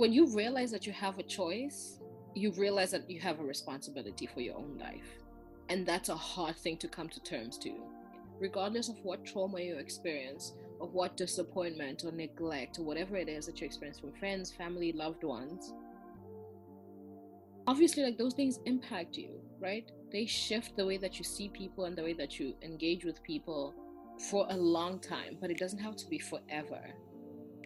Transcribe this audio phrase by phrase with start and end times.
[0.00, 2.00] when you realize that you have a choice,
[2.34, 5.04] you realize that you have a responsibility for your own life.
[5.68, 7.74] And that's a hard thing to come to terms to.
[8.38, 13.44] Regardless of what trauma you experience, of what disappointment or neglect or whatever it is
[13.44, 15.74] that you experience from friends, family, loved ones,
[17.66, 19.92] obviously, like those things impact you, right?
[20.10, 23.22] They shift the way that you see people and the way that you engage with
[23.22, 23.74] people
[24.30, 26.80] for a long time, but it doesn't have to be forever.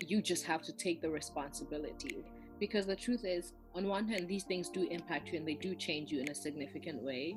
[0.01, 2.25] You just have to take the responsibility.
[2.59, 5.75] Because the truth is, on one hand, these things do impact you and they do
[5.75, 7.37] change you in a significant way,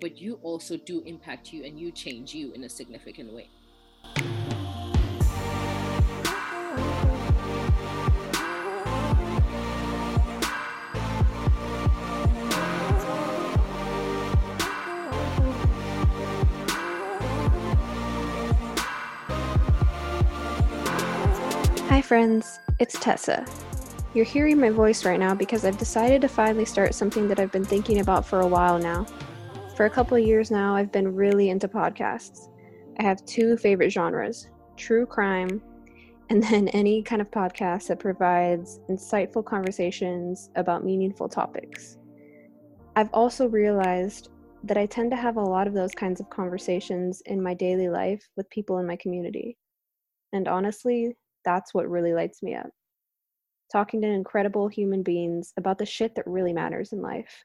[0.00, 3.48] but you also do impact you and you change you in a significant way.
[22.10, 23.46] Friends, it's Tessa.
[24.14, 27.52] You're hearing my voice right now because I've decided to finally start something that I've
[27.52, 29.06] been thinking about for a while now.
[29.76, 32.48] For a couple of years now, I've been really into podcasts.
[32.98, 35.62] I have two favorite genres true crime,
[36.30, 41.96] and then any kind of podcast that provides insightful conversations about meaningful topics.
[42.96, 44.30] I've also realized
[44.64, 47.88] that I tend to have a lot of those kinds of conversations in my daily
[47.88, 49.56] life with people in my community.
[50.32, 52.70] And honestly, that's what really lights me up.
[53.72, 57.44] Talking to incredible human beings about the shit that really matters in life.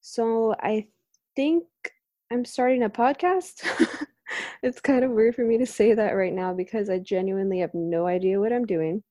[0.00, 0.86] So I
[1.34, 1.64] think
[2.32, 3.66] I'm starting a podcast.
[4.62, 7.74] it's kind of weird for me to say that right now because I genuinely have
[7.74, 9.02] no idea what I'm doing.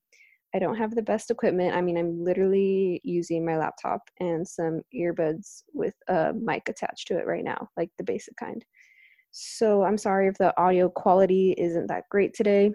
[0.54, 1.76] I don't have the best equipment.
[1.76, 7.18] I mean, I'm literally using my laptop and some earbuds with a mic attached to
[7.18, 8.64] it right now, like the basic kind.
[9.32, 12.72] So I'm sorry if the audio quality isn't that great today.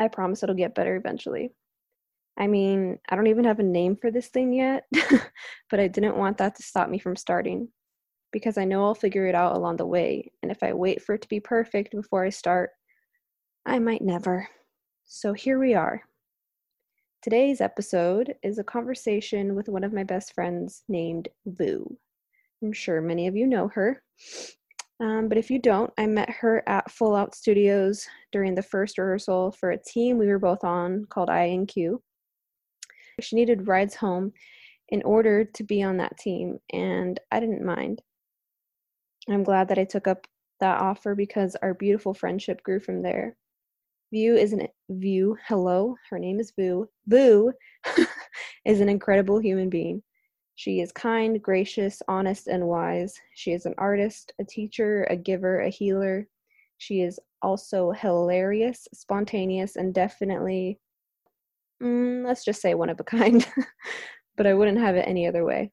[0.00, 1.50] I promise it'll get better eventually.
[2.38, 4.84] I mean, I don't even have a name for this thing yet,
[5.70, 7.68] but I didn't want that to stop me from starting
[8.32, 10.30] because I know I'll figure it out along the way.
[10.42, 12.70] And if I wait for it to be perfect before I start,
[13.66, 14.48] I might never.
[15.06, 16.02] So here we are.
[17.22, 21.98] Today's episode is a conversation with one of my best friends named Vu.
[22.62, 24.02] I'm sure many of you know her.
[25.00, 28.98] Um, but if you don't, I met her at Full Out Studios during the first
[28.98, 31.98] rehearsal for a team we were both on called INQ.
[33.20, 34.32] She needed rides home
[34.88, 38.02] in order to be on that team, and I didn't mind.
[39.28, 40.26] I'm glad that I took up
[40.60, 43.36] that offer because our beautiful friendship grew from there.
[44.12, 45.36] View is an View.
[45.46, 46.88] Hello, her name is Vu.
[47.06, 47.52] Vu
[48.64, 50.02] is an incredible human being.
[50.58, 53.14] She is kind, gracious, honest, and wise.
[53.36, 56.26] She is an artist, a teacher, a giver, a healer.
[56.78, 60.80] She is also hilarious, spontaneous, and definitely,
[61.80, 63.46] mm, let's just say, one of a kind.
[64.36, 65.70] but I wouldn't have it any other way.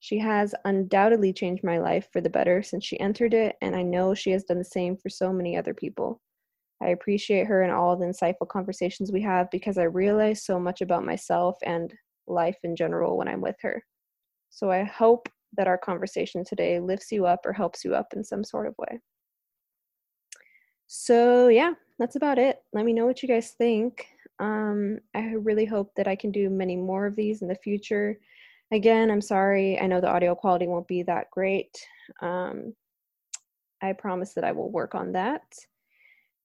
[0.00, 3.80] She has undoubtedly changed my life for the better since she entered it, and I
[3.80, 6.20] know she has done the same for so many other people.
[6.82, 10.82] I appreciate her and all the insightful conversations we have because I realize so much
[10.82, 11.90] about myself and
[12.26, 13.82] life in general when I'm with her.
[14.54, 18.22] So I hope that our conversation today lifts you up or helps you up in
[18.22, 19.00] some sort of way.
[20.86, 22.62] So, yeah, that's about it.
[22.72, 24.06] Let me know what you guys think.
[24.38, 28.20] Um, I really hope that I can do many more of these in the future.
[28.72, 29.80] Again, I'm sorry.
[29.80, 31.76] I know the audio quality won't be that great.
[32.22, 32.74] Um,
[33.82, 35.42] I promise that I will work on that.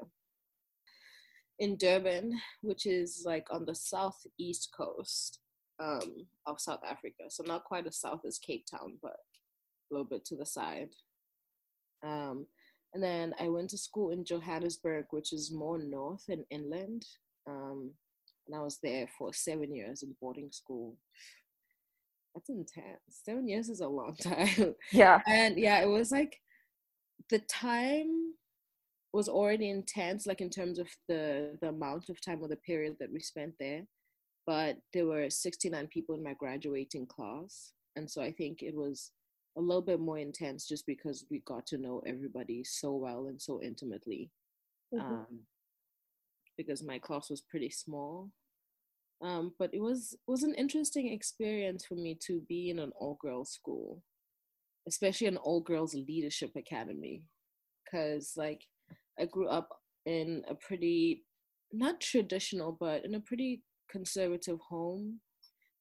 [1.60, 5.40] in Durban, which is like on the southeast coast
[5.80, 7.24] um, of South Africa.
[7.30, 10.90] So not quite as south as Cape Town, but a little bit to the side.
[12.04, 12.46] Um,
[12.94, 17.06] and then I went to school in Johannesburg, which is more north and inland.
[17.48, 17.92] Um,
[18.48, 20.98] and I was there for seven years in boarding school.
[22.34, 23.00] That's intense.
[23.10, 24.76] Seven years is a long time.
[24.92, 25.22] Yeah.
[25.28, 26.38] And yeah, it was like
[27.30, 28.34] the time
[29.14, 32.96] was already intense, like in terms of the the amount of time or the period
[33.00, 33.84] that we spent there.
[34.50, 37.74] But there were 69 people in my graduating class.
[37.96, 39.12] And so I think it was
[39.56, 43.40] a little bit more intense just because we got to know everybody so well and
[43.40, 44.32] so intimately.
[44.92, 45.06] Mm-hmm.
[45.06, 45.40] Um,
[46.58, 48.32] because my class was pretty small.
[49.22, 53.20] Um, but it was was an interesting experience for me to be in an all
[53.22, 54.02] girls school,
[54.88, 57.22] especially an all girls leadership academy,
[57.86, 58.64] because like
[59.20, 59.70] I grew up
[60.08, 61.26] in a pretty
[61.72, 65.20] not traditional, but in a pretty conservative home.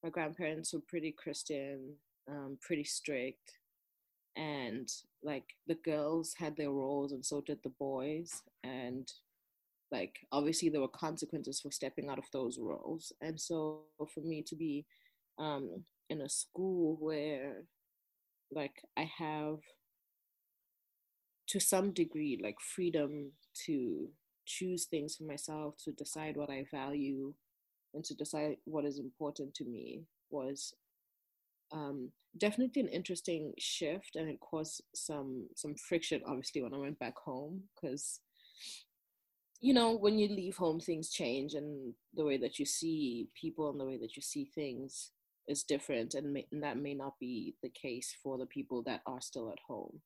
[0.03, 1.95] My grandparents were pretty Christian,
[2.29, 3.53] um, pretty strict,
[4.37, 4.89] and
[5.23, 9.11] like the girls had their roles, and so did the boys, and
[9.91, 13.13] like obviously there were consequences for stepping out of those roles.
[13.21, 13.85] And so
[14.15, 14.85] for me to be
[15.39, 17.63] um in a school where
[18.51, 19.59] like i have
[21.47, 23.33] to some degree like freedom
[23.67, 24.09] to
[24.47, 27.33] choose things for myself to decide what i value
[27.95, 30.75] and to decide what is important to me was
[31.73, 36.99] um, definitely an interesting shift and it caused some some friction obviously when i went
[36.99, 38.21] back home because
[39.61, 43.71] you know, when you leave home, things change, and the way that you see people
[43.71, 45.11] and the way that you see things
[45.49, 49.01] is different, and, may, and that may not be the case for the people that
[49.07, 50.01] are still at home.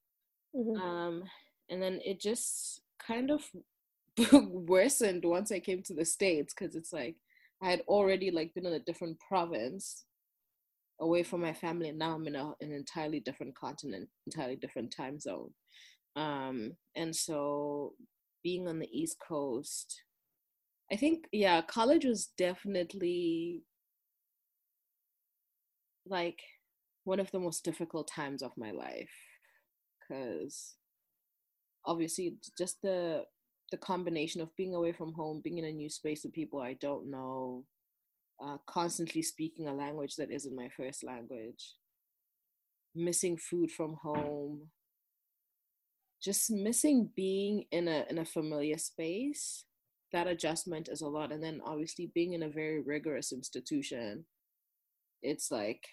[0.57, 0.81] Mm-hmm.
[0.81, 1.23] Um,
[1.69, 3.43] and then it just kind of
[4.51, 7.17] worsened once I came to the states because it's like
[7.63, 10.05] I had already like been in a different province
[11.01, 14.93] away from my family, and now I'm in a, an entirely different continent, entirely different
[14.95, 15.51] time zone.
[16.17, 17.95] Um, and so
[18.43, 20.03] being on the East Coast,
[20.93, 23.63] I think, yeah, college was definitely
[26.07, 26.41] like
[27.05, 29.11] one of the most difficult times of my life
[30.01, 30.75] because
[31.87, 33.25] obviously just the
[33.73, 36.75] the combination of being away from home being in a new space with people i
[36.75, 37.65] don't know
[38.45, 41.75] uh, constantly speaking a language that isn't my first language
[42.95, 44.69] missing food from home
[46.23, 49.65] just missing being in a in a familiar space
[50.13, 51.33] that adjustment is a lot.
[51.33, 54.27] And then obviously being in a very rigorous institution
[55.23, 55.87] it's like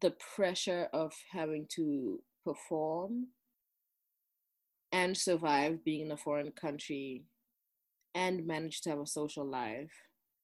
[0.00, 3.28] the pressure of having to perform
[4.92, 7.24] and survive being in a foreign country
[8.14, 9.92] and manage to have a social life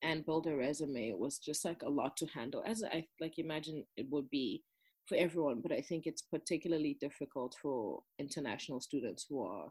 [0.02, 3.84] and build a resume was just like a lot to handle as i like imagine
[3.96, 4.62] it would be
[5.08, 9.68] for everyone, but I think it's particularly difficult for international students who are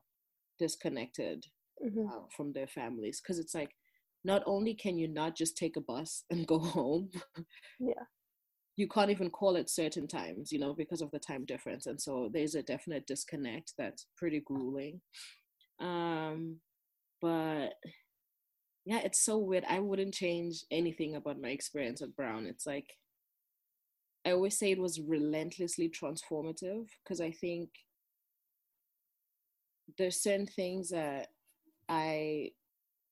[0.60, 1.46] disconnected
[1.84, 2.08] mm-hmm.
[2.08, 3.72] uh, from their families because it's like
[4.25, 7.10] not only can you not just take a bus and go home,
[7.80, 8.04] yeah,
[8.78, 12.00] you can't even call at certain times, you know, because of the time difference, and
[12.00, 15.02] so there's a definite disconnect that's pretty grueling.
[15.82, 16.58] Um,
[17.22, 17.74] but
[18.86, 19.66] yeah, it's so weird.
[19.68, 22.46] I wouldn't change anything about my experience at Brown.
[22.46, 22.94] It's like
[24.26, 27.70] I always say it was relentlessly transformative because I think
[29.98, 31.30] there's certain things that
[31.90, 32.52] I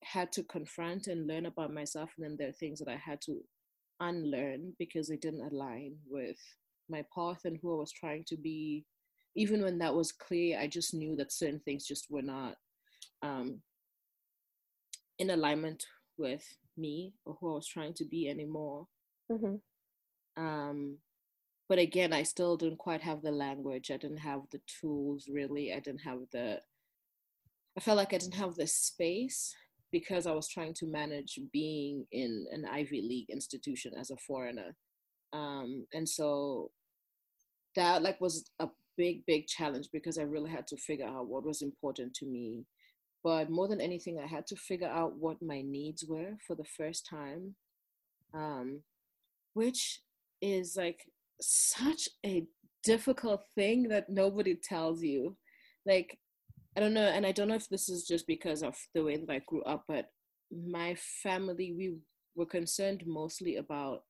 [0.04, 3.20] had to confront and learn about myself, and then there are things that I had
[3.22, 3.42] to
[4.00, 6.38] unlearn because they didn't align with
[6.90, 8.86] my path and who I was trying to be.
[9.36, 12.56] Even when that was clear, I just knew that certain things just were not
[13.22, 13.62] um,
[15.20, 15.84] in alignment
[16.18, 16.46] with
[16.78, 18.88] me or who I was trying to be anymore.
[19.32, 19.56] Mm-hmm.
[20.42, 20.98] Um,
[21.68, 23.92] but again, I still didn't quite have the language.
[23.92, 25.74] I didn't have the tools really.
[25.74, 26.62] I didn't have the,
[27.78, 29.54] I felt like I didn't have the space
[29.98, 34.76] because I was trying to manage being in an Ivy League institution as a foreigner.
[35.32, 36.72] Um, and so
[37.78, 41.46] that like was a big, big challenge because I really had to figure out what
[41.46, 42.66] was important to me
[43.26, 46.70] but more than anything, I had to figure out what my needs were for the
[46.78, 47.56] first time,
[48.36, 48.82] um,
[49.56, 50.02] which
[50.44, 51.00] is like
[51.42, 52.46] such a
[52.84, 55.36] difficult thing that nobody tells you.
[55.88, 56.20] Like,
[56.76, 59.18] I don't know, and I don't know if this is just because of the way
[59.18, 60.08] that I grew up, but
[60.52, 61.96] my family, we
[62.36, 64.04] were concerned mostly about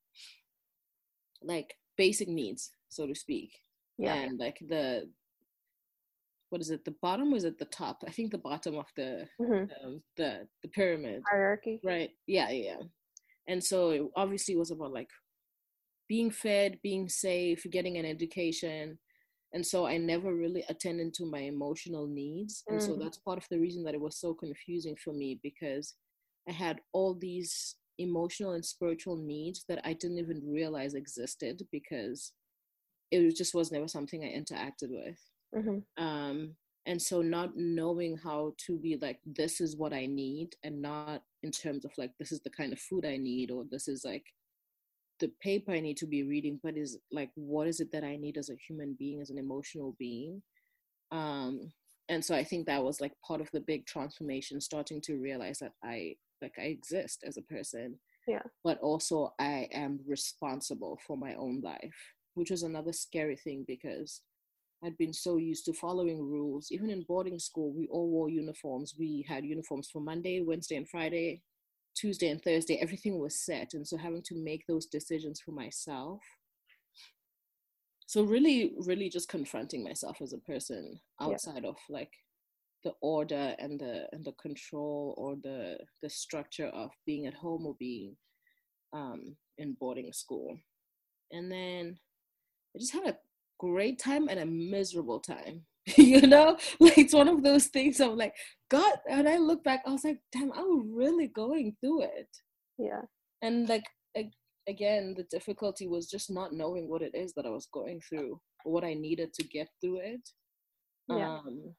[1.44, 3.52] like basic needs, so to speak.
[3.98, 4.16] Yeah.
[4.16, 5.10] And like the
[6.50, 6.86] what is it?
[6.86, 8.04] The bottom was at the top.
[8.08, 9.86] I think the bottom of the mm-hmm.
[9.86, 11.80] um, the the pyramid hierarchy.
[11.84, 12.10] Right.
[12.28, 12.50] Yeah.
[12.50, 12.82] Yeah.
[13.48, 15.10] And so it obviously was about like
[16.08, 18.98] being fed, being safe, getting an education.
[19.54, 22.64] And so I never really attended to my emotional needs.
[22.68, 22.86] And mm.
[22.86, 25.96] so that's part of the reason that it was so confusing for me because
[26.48, 32.34] I had all these emotional and spiritual needs that I didn't even realize existed because
[33.12, 35.20] it just was never something I interacted with.
[35.56, 36.04] Mm-hmm.
[36.04, 40.82] Um, and so not knowing how to be like this is what I need and
[40.82, 43.88] not in terms of like this is the kind of food I need or this
[43.88, 44.26] is like
[45.20, 48.18] the paper I need to be reading, but is like what is it that I
[48.18, 50.42] need as a human being, as an emotional being.
[51.12, 51.72] Um,
[52.10, 55.60] and so I think that was like part of the big transformation, starting to realize
[55.60, 57.98] that I like I exist as a person.
[58.28, 58.44] Yeah.
[58.64, 61.96] But also I am responsible for my own life,
[62.34, 64.22] which was another scary thing because
[64.84, 66.68] I'd been so used to following rules.
[66.72, 68.96] Even in boarding school, we all wore uniforms.
[68.98, 71.42] We had uniforms for Monday, Wednesday, and Friday,
[71.96, 72.76] Tuesday, and Thursday.
[72.76, 73.74] Everything was set.
[73.74, 76.22] And so having to make those decisions for myself.
[78.08, 81.70] So, really, really just confronting myself as a person outside yeah.
[81.70, 82.12] of like
[82.86, 87.66] the order and the and the control or the the structure of being at home
[87.66, 88.16] or being
[88.94, 90.58] um, in boarding school
[91.32, 91.98] and then
[92.76, 93.18] i just had a
[93.60, 95.66] great time and a miserable time
[95.98, 98.36] you know like it's one of those things i'm like
[98.76, 102.30] god and i look back i was like damn i was really going through it
[102.78, 103.02] yeah
[103.42, 103.84] and like
[104.68, 108.40] again the difficulty was just not knowing what it is that i was going through
[108.66, 110.30] or what i needed to get through it
[111.08, 111.38] yeah.
[111.38, 111.76] um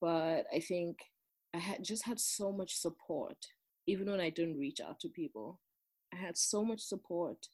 [0.00, 0.98] but I think
[1.54, 3.36] I had just had so much support,
[3.86, 5.60] even when I didn't reach out to people.
[6.12, 7.48] I had so much support,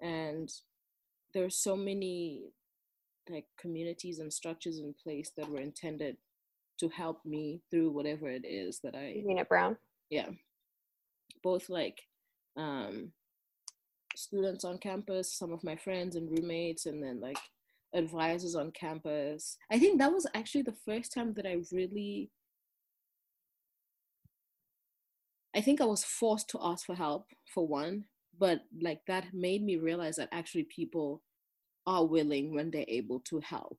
[0.00, 0.50] and
[1.32, 2.52] there were so many
[3.30, 6.16] like communities and structures in place that were intended
[6.78, 9.14] to help me through whatever it is that I.
[9.16, 9.76] You mean at Brown?
[10.10, 10.28] Yeah,
[11.42, 12.00] both like
[12.56, 13.12] um,
[14.16, 17.38] students on campus, some of my friends and roommates, and then like
[17.94, 19.56] advisors on campus.
[19.70, 22.30] I think that was actually the first time that I really
[25.54, 28.04] I think I was forced to ask for help for one,
[28.38, 31.22] but like that made me realize that actually people
[31.86, 33.78] are willing when they're able to help.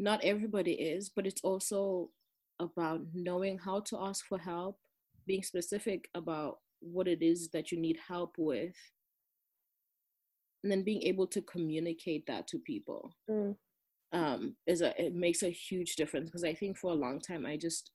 [0.00, 2.08] Not everybody is, but it's also
[2.58, 4.78] about knowing how to ask for help,
[5.26, 8.74] being specific about what it is that you need help with,
[10.62, 13.54] and then being able to communicate that to people mm.
[14.14, 17.44] um, is a it makes a huge difference because I think for a long time
[17.44, 17.90] I just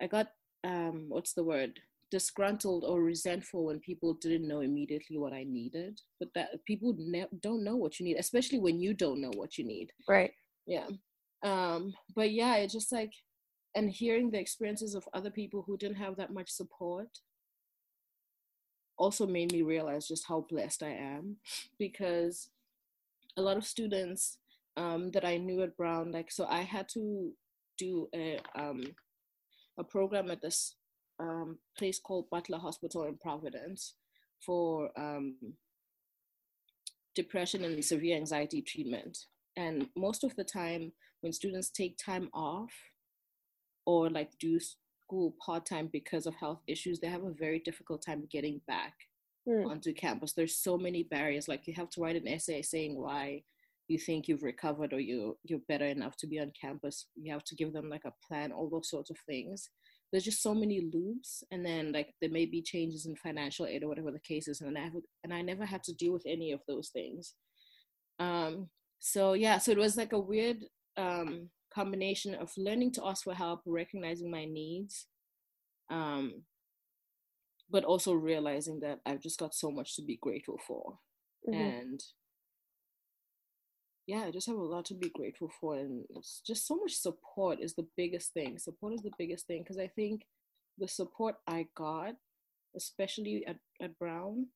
[0.00, 0.28] I got
[0.62, 1.80] um, what's the word
[2.12, 7.26] disgruntled or resentful when people didn't know immediately what I needed, but that people ne-
[7.40, 9.90] don't know what you need, especially when you don't know what you need.
[10.08, 10.30] Right.
[10.66, 10.86] Yeah.
[11.42, 13.12] Um, but yeah, it just like
[13.74, 17.20] and hearing the experiences of other people who didn't have that much support
[18.96, 21.36] also made me realize just how blessed I am
[21.78, 22.48] because
[23.36, 24.38] a lot of students
[24.78, 27.32] um, that I knew at Brown, like, so I had to
[27.78, 28.82] do a, um,
[29.78, 30.74] a program at this
[31.20, 33.94] um, place called Butler Hospital in Providence
[34.40, 35.36] for um,
[37.14, 39.26] depression and severe anxiety treatment.
[39.56, 40.92] And most of the time,
[41.26, 42.70] when students take time off
[43.84, 48.00] or like do school part time because of health issues, they have a very difficult
[48.06, 48.94] time getting back
[49.48, 49.68] mm.
[49.68, 50.34] onto campus.
[50.34, 51.48] There's so many barriers.
[51.48, 53.42] Like you have to write an essay saying why
[53.88, 57.06] you think you've recovered or you you're better enough to be on campus.
[57.16, 59.68] You have to give them like a plan, all those sorts of things.
[60.12, 63.82] There's just so many loops, and then like there may be changes in financial aid
[63.82, 64.92] or whatever the case is, and I have,
[65.24, 67.34] and I never had to deal with any of those things.
[68.20, 68.68] Um,
[69.00, 70.58] so yeah, so it was like a weird
[70.96, 75.06] um, combination of learning to ask for help, recognizing my needs,
[75.90, 76.42] um,
[77.70, 80.98] but also realizing that I've just got so much to be grateful for.
[81.48, 81.60] Mm-hmm.
[81.60, 82.00] And
[84.06, 85.76] yeah, I just have a lot to be grateful for.
[85.76, 88.58] And it's just so much support is the biggest thing.
[88.58, 90.22] Support is the biggest thing because I think
[90.78, 92.14] the support I got,
[92.76, 94.46] especially at, at Brown,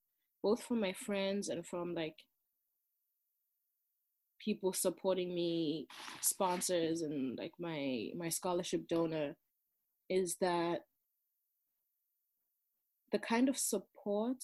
[0.42, 2.16] both from my friends and from like
[4.44, 5.86] people supporting me,
[6.20, 9.34] sponsors and like my my scholarship donor
[10.08, 10.80] is that
[13.12, 14.42] the kind of support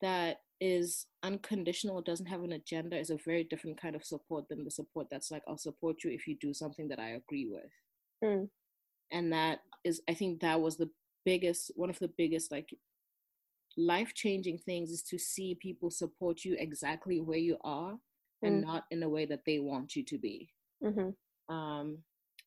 [0.00, 4.64] that is unconditional doesn't have an agenda is a very different kind of support than
[4.64, 7.70] the support that's like i'll support you if you do something that i agree with
[8.22, 8.48] Mm.
[9.10, 10.88] and that is i think that was the
[11.24, 12.68] biggest one of the biggest like
[13.76, 17.98] life changing things is to see people support you exactly where you are
[18.44, 18.66] and Mm.
[18.66, 20.48] not in a way that they want you to be.
[20.82, 21.54] Mm-hmm.
[21.54, 21.98] um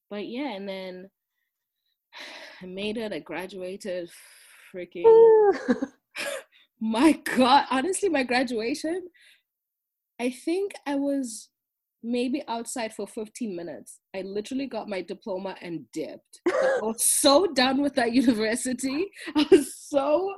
[0.10, 1.10] but yeah and then
[2.62, 4.10] i made it i graduated
[4.74, 5.52] freaking
[6.80, 9.08] my god honestly my graduation
[10.20, 11.50] i think i was
[12.04, 14.00] maybe outside for 15 minutes.
[14.16, 16.40] I literally got my diploma and dipped.
[16.48, 19.08] I was so done with that university.
[19.36, 20.32] I was so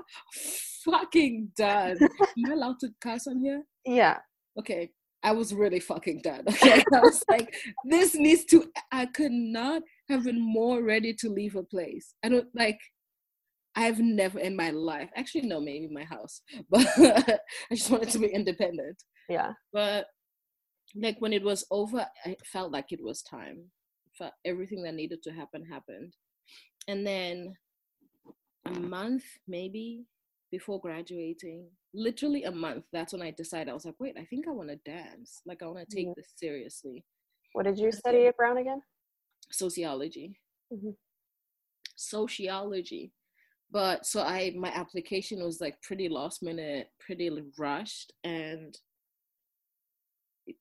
[0.85, 1.97] fucking done.
[2.01, 3.63] Am i allowed to cuss on here?
[3.85, 4.17] Yeah.
[4.57, 4.89] okay
[5.23, 6.83] i was really fucking done okay?
[6.93, 7.53] I was like
[7.85, 12.15] this needs to i could not have been more ready to leave a place.
[12.23, 12.79] I don't like
[13.75, 16.87] i've never in my life actually no maybe my house but
[17.71, 19.03] i just wanted to be independent.
[19.29, 19.53] Yeah.
[19.71, 20.07] but
[20.95, 23.65] like when it was over i felt like it was time.
[24.17, 26.13] Felt everything that needed to happen happened.
[26.87, 27.55] And then
[28.65, 30.05] a month maybe
[30.51, 34.47] before graduating literally a month that's when i decided i was like wait i think
[34.47, 36.15] i want to dance like i want to take Mhm.
[36.15, 37.05] this seriously
[37.53, 38.81] What did you study at Brown again?
[39.51, 40.39] sociology
[40.71, 40.95] Mhm.
[41.95, 43.11] sociology
[43.71, 48.77] but so i my application was like pretty last minute pretty rushed and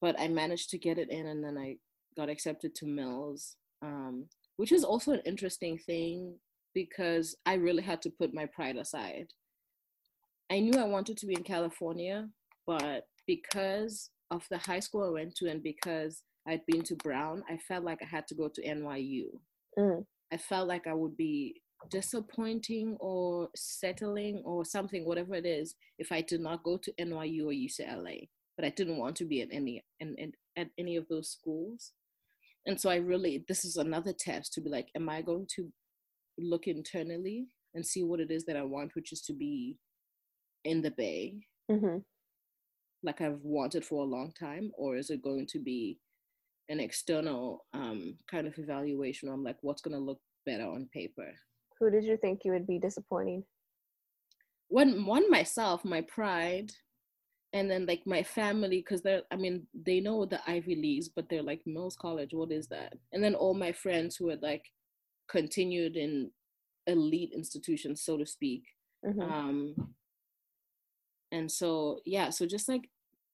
[0.00, 1.76] but i managed to get it in and then i
[2.16, 6.35] got accepted to mills um, which is also an interesting thing
[6.75, 9.28] because i really had to put my pride aside
[10.50, 12.28] i knew i wanted to be in california
[12.67, 17.43] but because of the high school i went to and because i'd been to brown
[17.49, 19.28] i felt like i had to go to nyu
[19.78, 20.05] Mm.
[20.33, 26.11] I felt like I would be disappointing or settling or something, whatever it is, if
[26.11, 28.28] I did not go to NYU or UCLA.
[28.56, 31.93] But I didn't want to be at any in, in, at any of those schools.
[32.67, 35.73] And so I really this is another test to be like, am I going to
[36.39, 39.76] look internally and see what it is that I want, which is to be
[40.69, 41.35] in the Bay,
[41.71, 41.99] Mm-hmm.
[43.02, 45.99] like I've wanted for a long time, or is it going to be
[46.69, 51.31] an external um, kind of evaluation on like what's going to look better on paper?
[51.78, 53.45] Who did you think you would be disappointing?
[54.69, 56.71] one one myself my pride
[57.54, 61.26] and then like my family because they're i mean they know the ivy leagues but
[61.31, 64.63] they're like mills college what is that and then all my friends who had like
[65.28, 66.31] continued in
[66.87, 68.65] elite institutions so to speak
[69.02, 69.23] Mhm.
[69.23, 69.75] um
[71.32, 72.88] and so yeah so just like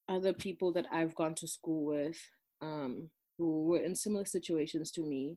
[0.09, 2.19] other people that i've gone to school with
[2.61, 5.37] um who were in similar situations to me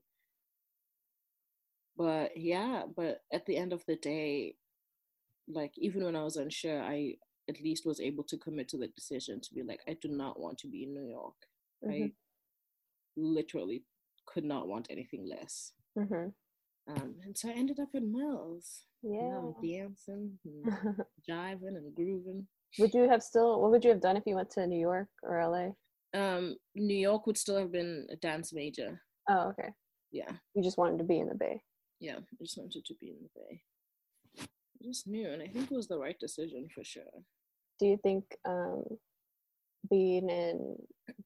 [1.98, 4.56] but yeah but at the end of the day
[5.48, 7.14] like even when i was unsure i
[7.50, 10.40] at least was able to commit to the decision to be like i do not
[10.40, 11.36] want to be in new york
[11.84, 11.92] Mhm.
[11.92, 12.12] i
[13.16, 13.84] literally
[14.26, 16.34] could not want anything less Mhm.
[16.88, 19.38] Um and so i ended up in mills Yeah.
[19.38, 20.98] I'm dancing and
[21.30, 22.48] jiving and grooving
[22.80, 23.62] would you have still?
[23.62, 25.70] What would you have done if you went to New York or LA?
[26.20, 29.70] um new york would still have been a dance major Oh, okay.
[30.12, 31.62] yeah You just wanted to be in the Bay.
[32.00, 33.62] yeah i just wanted to be in the bay
[34.40, 37.14] I just knew and i think it was the right decision for sure
[37.80, 38.84] Do you think um,
[39.90, 40.76] being in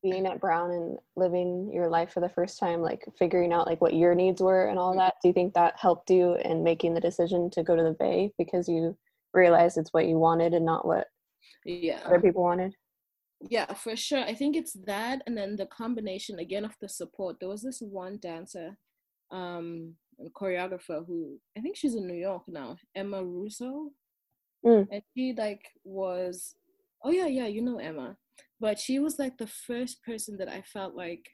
[0.03, 3.81] being at Brown and living your life for the first time, like figuring out like
[3.81, 4.97] what your needs were and all Mhm.
[4.97, 7.93] that, do you think that helped you in making the decision to go to the
[7.99, 8.95] Bay because you
[9.33, 11.07] realized it's what you wanted and not what
[11.65, 12.75] yeah other people wanted?
[13.49, 17.39] yeah for sure i think it's that and then the combination again of the support
[17.39, 18.77] there was this one dancer
[19.31, 19.95] um
[20.39, 23.89] choreographer who i think she's in new york now emma russo
[24.63, 24.87] Mm.
[24.91, 26.53] and she like was
[27.03, 28.15] oh yeah yeah you know emma
[28.61, 31.25] but she was like the first person that i felt like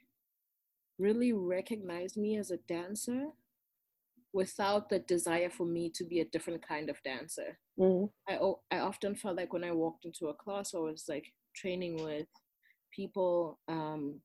[0.98, 3.26] really recognized me as a dancer
[4.32, 8.10] without the desire for me to be a different kind of dancer Mm.
[8.28, 11.26] I o- I often felt like when I walked into a class or was like
[11.54, 12.26] training with
[12.90, 14.20] people, um,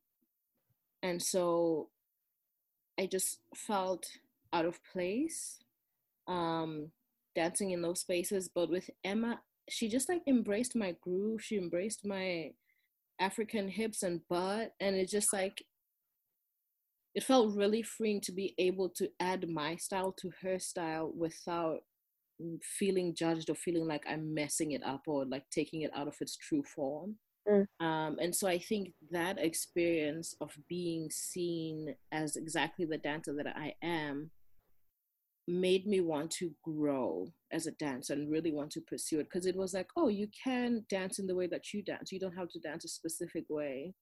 [1.03, 1.89] and so
[2.99, 4.07] I just felt
[4.51, 5.59] out of place,
[6.27, 6.91] um,
[7.35, 8.49] dancing in those spaces.
[8.49, 9.39] But with Emma,
[9.69, 11.43] she just like embraced my groove.
[11.43, 12.53] She embraced my
[13.19, 15.63] African hips and butt, and it just like
[17.15, 21.81] it felt really freeing to be able to add my style to her style without
[22.63, 26.15] feeling judged or feeling like I'm messing it up or like taking it out of
[26.19, 27.17] its true form.
[27.47, 27.65] Mm.
[27.79, 33.55] Um, and so I think that experience of being seen as exactly the dancer that
[33.55, 34.31] I am
[35.47, 39.45] made me want to grow as a dancer and really want to pursue it because
[39.45, 42.11] it was like oh you can dance in the way that you dance.
[42.11, 43.93] You don't have to dance a specific way.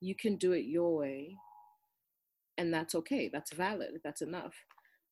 [0.00, 1.34] You can do it your way.
[2.58, 3.30] And that's okay.
[3.32, 4.00] That's valid.
[4.04, 4.54] That's enough.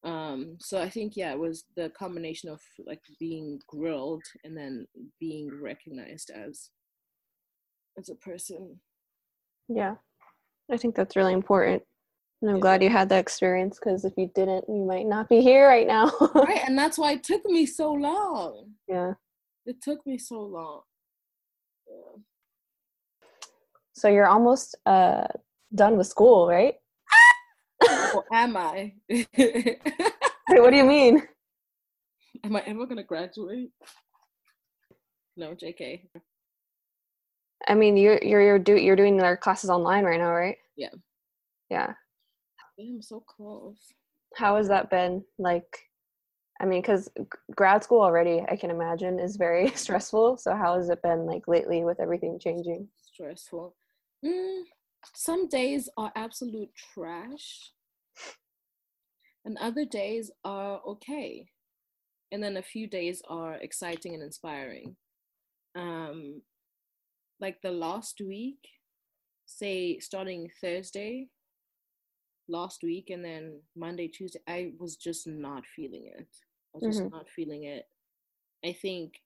[0.05, 4.87] Um so i think yeah it was the combination of like being grilled and then
[5.21, 6.71] being recognized as
[7.99, 8.81] as a person.
[9.69, 9.95] Yeah.
[10.71, 11.83] I think that's really important
[12.43, 15.41] and i'm glad you had that experience because if you didn't you might not be
[15.41, 19.15] here right now right and that's why it took me so long yeah
[19.65, 20.83] it took me so long
[21.89, 22.21] yeah.
[23.95, 25.27] so you're almost uh
[25.75, 26.75] done with school right
[28.15, 28.95] or am I?
[29.09, 29.79] Wait,
[30.49, 31.23] what do you mean?
[32.45, 33.71] Am I ever gonna graduate?
[35.37, 36.09] No, JK.
[37.67, 40.57] I mean, you're you're you're, do, you're doing our classes online right now, right?
[40.77, 40.91] Yeah.
[41.71, 41.95] Yeah.
[42.79, 43.93] I'm so close.
[44.37, 45.25] How has that been?
[45.39, 45.91] Like,
[46.61, 47.11] I mean, because
[47.55, 50.39] grad school already, I can imagine, is very stressful.
[50.39, 52.89] So, how has it been like lately with everything changing?
[53.13, 53.75] Stressful.
[54.25, 54.63] Mm,
[55.15, 57.73] some days are absolute trash
[59.45, 61.47] and other days are okay
[62.31, 64.97] and then a few days are exciting and inspiring
[65.75, 66.43] um
[67.41, 68.59] like the last week
[69.47, 71.29] say starting thursday
[72.49, 76.27] last week and then monday tuesday i was just not feeling it.
[76.75, 77.17] I was just mm-hmm.
[77.17, 77.87] not feeling it.
[78.65, 79.21] I think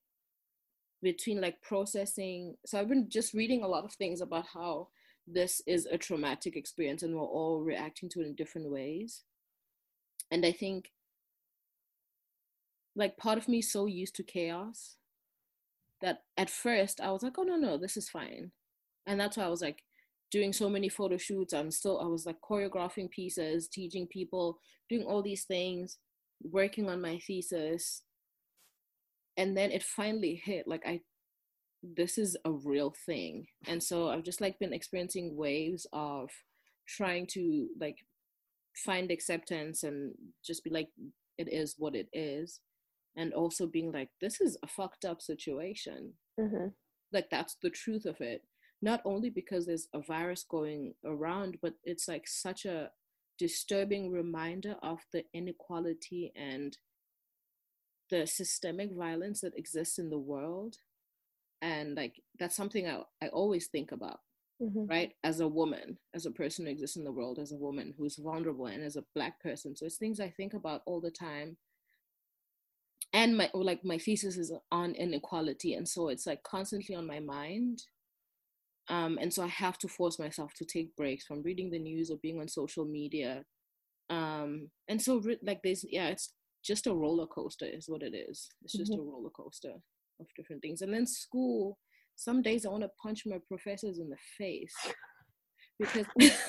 [1.02, 4.88] between like processing so i've been just reading a lot of things about how
[5.26, 9.24] this is a traumatic experience and we're all reacting to it in different ways.
[10.30, 10.90] And i think
[12.94, 14.96] like part of me is so used to chaos
[16.00, 18.52] that at first i was like oh no no this is fine.
[19.06, 19.82] And that's why i was like
[20.30, 24.58] doing so many photo shoots i'm still i was like choreographing pieces teaching people
[24.88, 25.98] doing all these things
[26.42, 28.02] working on my thesis.
[29.36, 31.00] And then it finally hit like i
[31.82, 33.46] this is a real thing.
[33.66, 36.30] And so i've just like been experiencing waves of
[36.88, 37.98] trying to like
[38.84, 40.88] find acceptance and just be like
[41.38, 42.60] it is what it is.
[43.16, 46.14] And also being like this is a fucked up situation.
[46.38, 46.66] Mm-hmm.
[47.14, 48.42] like that's the truth of it
[48.86, 52.90] not only because there's a virus going around but it's like such a
[53.36, 56.78] disturbing reminder of the inequality and
[58.10, 60.76] the systemic violence that exists in the world.
[61.60, 64.20] And like that's something i, I always think about
[64.62, 64.86] mm-hmm.
[64.86, 65.12] right?
[65.24, 68.16] As a woman as a person who exists in the world as a woman who's
[68.16, 69.74] vulnerable and as a black person.
[69.74, 71.56] So it's things i think about all the time.
[73.12, 75.74] And my like my thesis is on inequality.
[75.74, 77.82] And so it's like constantly on my mind
[78.88, 82.10] um, and so i have to force myself to take breaks from reading the news
[82.10, 83.44] or being on social media
[84.08, 86.32] um, and so like there's yeah it's
[86.64, 89.00] just a roller coaster is what it is it's just mm-hmm.
[89.00, 89.72] a roller coaster
[90.20, 90.82] of different things.
[90.82, 91.78] And then school,
[92.16, 94.74] some days I want to punch my professors in the face
[95.78, 96.06] because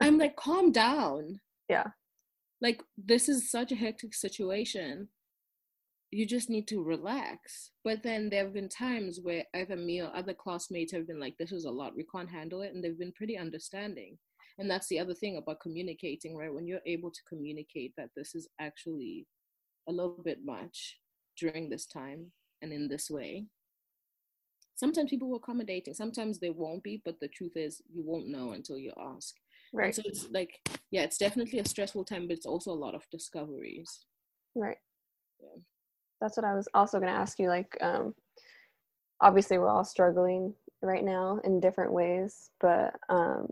[0.00, 1.40] I'm like, calm down.
[1.68, 1.86] Yeah.
[2.60, 5.08] Like, this is such a hectic situation.
[6.10, 7.70] You just need to relax.
[7.82, 11.36] But then there have been times where either me or other classmates have been like,
[11.38, 12.72] this is a lot, we can't handle it.
[12.72, 14.18] And they've been pretty understanding.
[14.58, 16.52] And that's the other thing about communicating, right?
[16.52, 19.26] When you're able to communicate that this is actually
[19.88, 20.98] a little bit much
[21.36, 22.30] during this time,
[22.64, 23.46] and in this way
[24.74, 28.52] sometimes people will accommodating sometimes they won't be but the truth is you won't know
[28.52, 29.36] until you ask
[29.72, 32.82] right and so it's like yeah it's definitely a stressful time but it's also a
[32.84, 34.06] lot of discoveries
[34.56, 34.78] right
[35.40, 35.60] yeah
[36.24, 38.14] that's what i was also going to ask you like um
[39.20, 43.46] obviously we're all struggling right now in different ways but um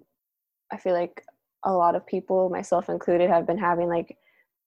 [0.73, 1.23] i feel like
[1.65, 4.17] a lot of people myself included have been having like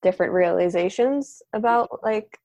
[0.03, 2.39] different realizations about like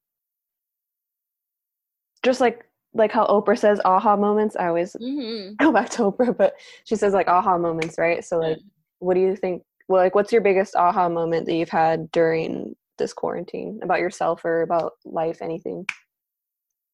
[2.25, 4.57] just like like how Oprah says aha moments.
[4.57, 5.55] I always mm-hmm.
[5.65, 8.25] go back to Oprah, but she says like aha moments, right?
[8.25, 8.59] So like
[8.99, 12.75] what do you think well like what's your biggest aha moment that you've had during
[13.01, 15.85] this quarantine about yourself or about life, anything?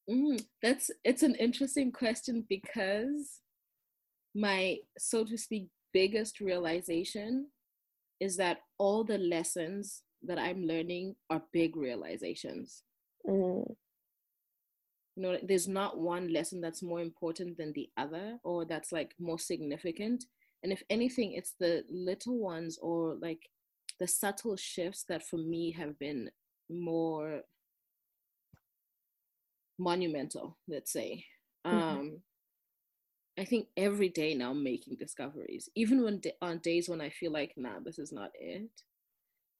[0.09, 3.41] Mm, that's it's an interesting question because
[4.33, 7.47] my so to speak biggest realization
[8.19, 12.83] is that all the lessons that I'm learning are big realizations.
[13.27, 13.75] Mm
[15.17, 19.15] you know there's not one lesson that's more important than the other or that's like
[19.19, 20.23] more significant
[20.63, 23.49] and if anything it's the little ones or like
[23.99, 26.29] the subtle shifts that for me have been
[26.69, 27.41] more
[29.79, 31.23] monumental let's say
[31.65, 31.77] mm-hmm.
[31.77, 32.21] um
[33.37, 37.31] i think every day now I'm making discoveries even when on days when i feel
[37.31, 38.69] like nah this is not it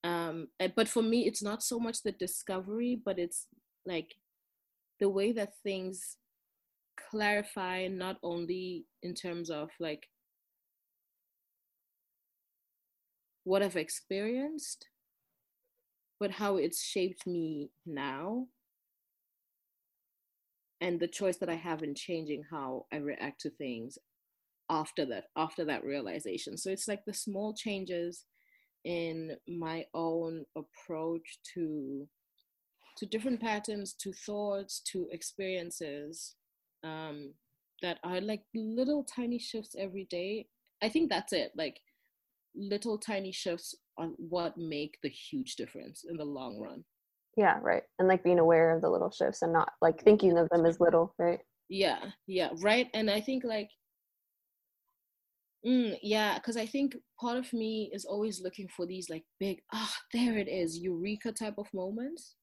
[0.04, 3.48] um but for me it's not so much the discovery but it's
[3.86, 4.16] like
[5.00, 6.18] the way that things
[7.10, 10.08] clarify not only in terms of like
[13.48, 14.88] what I've experienced,
[16.20, 18.48] but how it's shaped me now
[20.82, 23.98] and the choice that I have in changing how I react to things
[24.70, 26.58] after that after that realization.
[26.58, 28.26] So it's like the small changes
[28.84, 32.06] in my own approach to
[32.98, 36.36] to different patterns, to thoughts, to experiences
[36.84, 37.34] um,
[37.82, 40.48] that are like little tiny shifts every day.
[40.84, 41.54] I think that's it.
[41.56, 41.80] Like
[42.58, 46.84] little tiny shifts on what make the huge difference in the long run.
[47.36, 47.84] Yeah, right.
[48.00, 50.80] And like being aware of the little shifts and not like thinking of them as
[50.80, 51.40] little, right?
[51.70, 52.88] Yeah, yeah, right.
[52.94, 53.70] And I think like,
[55.66, 59.60] mm, yeah, because I think part of me is always looking for these like big,
[59.74, 62.36] ah, oh, there it is, eureka type of moments.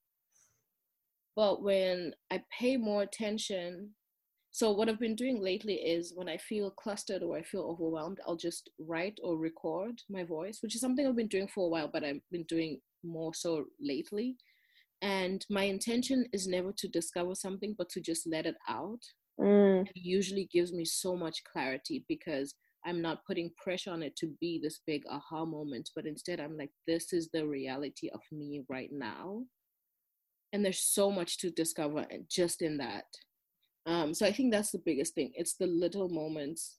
[1.35, 3.90] But when I pay more attention
[4.54, 8.20] so what I've been doing lately is when I feel clustered or I feel overwhelmed,
[8.24, 11.68] I'll just write or record my voice, which is something I've been doing for a
[11.68, 14.36] while, but I've been doing more so lately.
[15.02, 19.00] And my intention is never to discover something, but to just let it out.
[19.40, 19.88] Mm.
[19.88, 22.54] It usually gives me so much clarity because
[22.86, 26.56] I'm not putting pressure on it to be this big aha moment, but instead I'm
[26.56, 29.42] like, this is the reality of me right now.
[30.52, 33.06] And there's so much to discover just in that.
[33.86, 35.32] Um, so I think that's the biggest thing.
[35.34, 36.78] It's the little moments,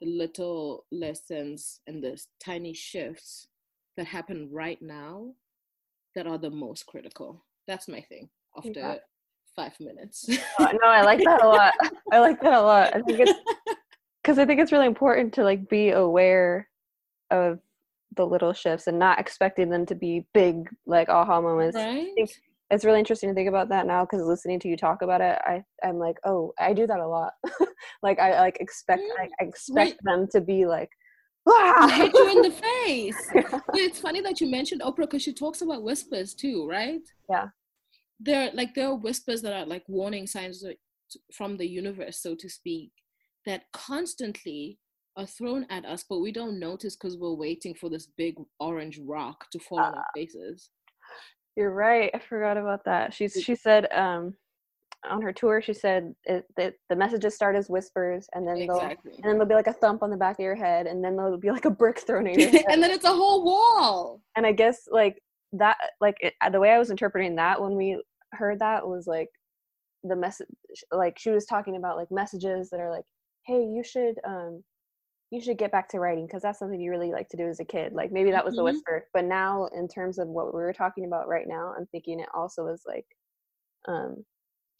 [0.00, 3.48] the little lessons, and the tiny shifts
[3.96, 5.32] that happen right now
[6.14, 7.44] that are the most critical.
[7.66, 8.94] That's my thing after yeah.
[9.56, 10.28] five minutes.
[10.58, 11.74] oh, no, I like that a lot.
[12.12, 12.94] I like that a lot.
[12.94, 13.32] I think it's
[14.22, 16.68] because I think it's really important to like be aware
[17.30, 17.58] of
[18.16, 21.76] the little shifts and not expecting them to be big like aha moments.
[21.76, 22.08] Right?
[22.10, 22.30] I think
[22.70, 25.38] it's really interesting to think about that now because listening to you talk about it
[25.44, 27.32] i i'm like oh i do that a lot
[28.02, 29.98] like i like expect I, expect right.
[30.02, 30.90] them to be like
[31.48, 31.88] ah!
[31.94, 33.60] hit you in the face yeah.
[33.74, 37.00] it's funny that you mentioned oprah because she talks about whispers too right
[37.30, 37.48] yeah
[38.20, 40.64] there like there are whispers that are like warning signs
[41.32, 42.90] from the universe so to speak
[43.46, 44.78] that constantly
[45.16, 49.00] are thrown at us but we don't notice because we're waiting for this big orange
[49.04, 50.12] rock to fall uh, on our ah.
[50.14, 50.70] faces
[51.58, 52.08] you're right.
[52.14, 53.12] I forgot about that.
[53.12, 54.34] She's she said um
[55.08, 59.12] on her tour she said it, that the messages start as whispers and then exactly.
[59.12, 61.04] they'll and then there'll be like a thump on the back of your head and
[61.04, 62.64] then there'll be like a brick thrown at your head.
[62.68, 64.20] and then it's a whole wall.
[64.36, 65.20] And I guess like
[65.52, 68.00] that like it, the way I was interpreting that when we
[68.32, 69.28] heard that was like
[70.04, 70.46] the message
[70.92, 73.04] like she was talking about like messages that are like
[73.46, 74.62] hey you should um
[75.30, 77.60] you should get back to writing because that's something you really like to do as
[77.60, 77.92] a kid.
[77.92, 78.58] Like maybe that was mm-hmm.
[78.58, 81.86] the whisper, but now in terms of what we were talking about right now, I'm
[81.86, 83.06] thinking it also is like,
[83.86, 84.24] um,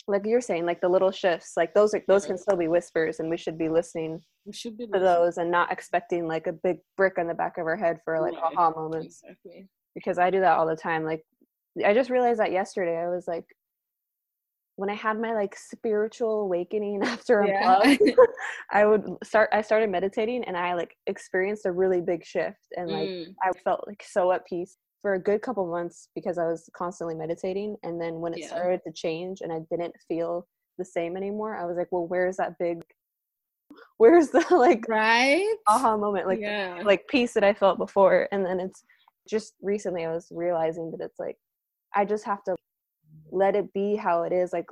[0.07, 3.21] like you're saying, like the little shifts, like those are those can still be whispers,
[3.21, 6.53] and we should be listening we should be to those and not expecting like a
[6.53, 8.55] big brick on the back of our head for like right.
[8.57, 9.21] aha moments.
[9.23, 9.69] Exactly.
[9.95, 11.05] Because I do that all the time.
[11.05, 11.23] Like
[11.85, 12.97] I just realized that yesterday.
[12.97, 13.45] I was like,
[14.79, 18.15] when I had my like spiritual awakening after Unplugged, yeah.
[18.71, 19.51] I would start.
[19.53, 23.35] I started meditating, and I like experienced a really big shift, and like mm.
[23.43, 27.17] I felt like so at peace for a good couple months because I was constantly
[27.17, 27.77] meditating.
[27.83, 28.49] And then when it yeah.
[28.49, 30.47] started to change, and I didn't feel
[30.79, 32.81] the same anymore, I was like, well, where's that big?
[33.97, 36.83] Where's the like right aha moment, like yeah.
[36.85, 38.29] like peace that I felt before?
[38.31, 38.85] And then it's
[39.29, 41.37] just recently I was realizing that it's like
[41.97, 42.55] I just have to
[43.31, 44.69] let it be how it is like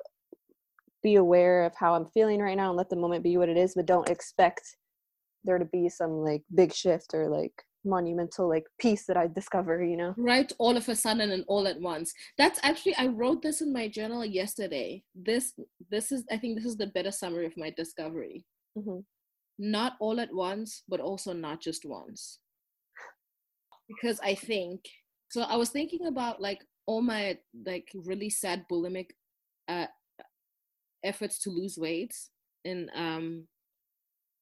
[1.03, 3.57] be aware of how i'm feeling right now and let the moment be what it
[3.57, 4.77] is but don't expect
[5.45, 9.83] there to be some like big shift or like monumental like piece that i discover
[9.83, 10.13] you know?
[10.17, 12.13] Right all of a sudden and all at once.
[12.37, 15.05] That's actually i wrote this in my journal yesterday.
[15.15, 15.53] This
[15.91, 18.45] this is i think this is the better summary of my discovery.
[18.77, 18.99] Mm-hmm.
[19.59, 22.41] not all at once but also not just once.
[23.89, 24.81] Because i think
[25.29, 29.11] so i was thinking about like all my like really sad bulimic
[29.69, 29.87] uh,
[31.05, 32.15] efforts to lose weight
[32.65, 33.45] in um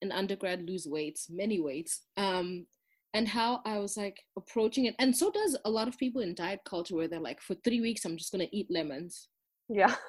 [0.02, 2.66] in undergrad lose weights many weights um
[3.12, 4.94] and how i was like approaching it.
[4.98, 7.80] And so does a lot of people in diet culture where they're like for three
[7.80, 9.28] weeks i'm just gonna eat lemons.
[9.68, 9.94] Yeah.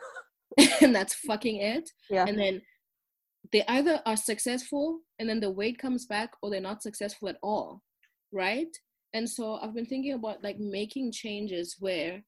[0.81, 1.89] And that's fucking it.
[2.09, 2.25] Yeah.
[2.25, 2.61] And then
[3.51, 7.37] they either are successful and then the weight comes back or they're not successful at
[7.43, 7.81] all
[8.31, 8.69] right
[9.15, 12.21] and so I've been thinking about like making changes where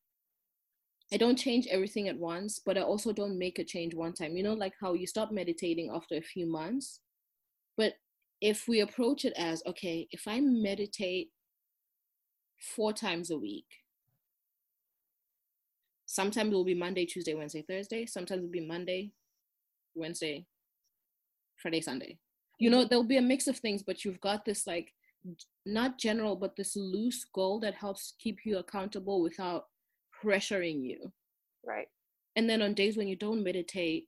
[1.11, 4.37] I don't change everything at once, but I also don't make a change one time.
[4.37, 7.01] You know, like how you stop meditating after a few months.
[7.75, 7.95] But
[8.39, 11.27] if we approach it as okay, if I meditate
[12.61, 13.67] four times a week.
[16.05, 18.05] Sometimes it will be Monday, Tuesday, Wednesday, Thursday.
[18.05, 19.11] Sometimes it'll be Monday,
[19.93, 20.45] Wednesday,
[21.61, 22.17] Friday, Sunday.
[22.59, 24.93] You know, there'll be a mix of things, but you've got this like
[25.67, 29.65] not general, but this loose goal that helps keep you accountable without
[30.23, 31.11] pressuring you.
[31.65, 31.87] Right.
[32.35, 34.07] And then on days when you don't meditate,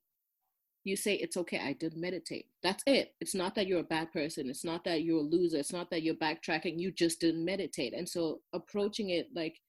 [0.86, 2.48] you say it's okay i did meditate.
[2.63, 3.13] That's it.
[3.19, 4.50] It's not that you're a bad person.
[4.50, 5.58] It's not that you're a loser.
[5.58, 6.80] It's not that you're backtracking.
[6.80, 7.93] You just didn't meditate.
[7.93, 9.60] And so approaching it like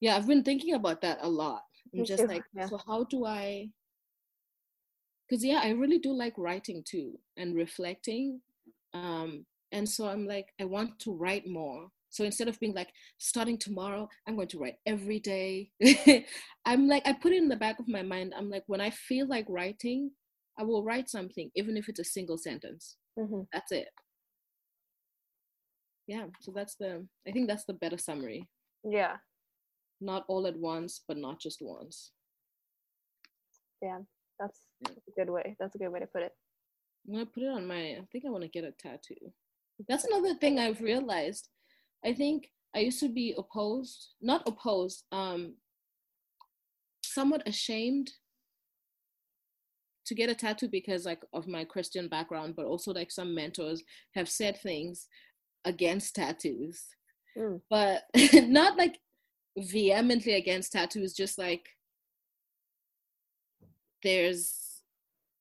[0.00, 1.62] yeah i've been thinking about that a lot.
[1.94, 2.66] I'm just like yeah.
[2.66, 3.68] so how do i
[5.28, 8.40] because yeah i really do like writing too and reflecting.
[8.94, 12.92] Um and so i'm like i want to write more so instead of being like,
[13.18, 15.70] starting tomorrow, I'm going to write every day,
[16.64, 18.32] I'm like, I put it in the back of my mind.
[18.36, 20.10] I'm like, when I feel like writing,
[20.58, 22.96] I will write something, even if it's a single sentence.
[23.18, 23.42] Mm-hmm.
[23.52, 23.88] That's it.
[26.06, 26.26] Yeah.
[26.40, 28.48] So that's the, I think that's the better summary.
[28.82, 29.16] Yeah.
[30.00, 32.12] Not all at once, but not just once.
[33.82, 33.98] Yeah.
[34.40, 35.56] That's, that's a good way.
[35.60, 36.32] That's a good way to put it.
[37.06, 39.32] I'm going to put it on my, I think I want to get a tattoo.
[39.88, 41.48] That's another thing I've realized
[42.04, 45.54] I think I used to be opposed, not opposed, um,
[47.02, 48.12] somewhat ashamed
[50.06, 53.82] to get a tattoo because like of my Christian background, but also like some mentors
[54.14, 55.06] have said things
[55.64, 56.84] against tattoos,
[57.36, 57.60] mm.
[57.68, 58.98] but not like
[59.58, 61.66] vehemently against tattoos, just like
[64.02, 64.82] there's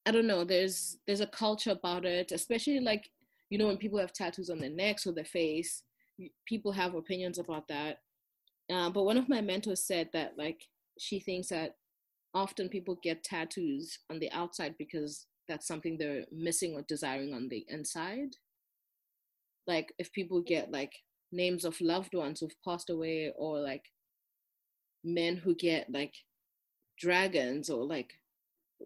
[0.05, 3.09] I don't know, there's there's a culture about it, especially like
[3.49, 5.83] you know when people have tattoos on their necks or their face
[6.45, 7.99] people have opinions about that.
[8.71, 10.61] Uh, but one of my mentors said that like
[10.99, 11.75] she thinks that
[12.33, 17.47] often people get tattoos on the outside because that's something they're missing or desiring on
[17.49, 18.35] the inside.
[19.65, 20.93] Like if people get like
[21.31, 23.83] names of loved ones who've passed away or like
[25.03, 26.13] men who get like
[26.99, 28.13] dragons or like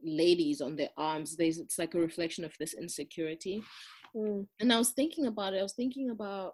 [0.04, 3.62] ladies on their arms there's it's like a reflection of this insecurity
[4.16, 4.46] mm.
[4.60, 6.54] and i was thinking about it i was thinking about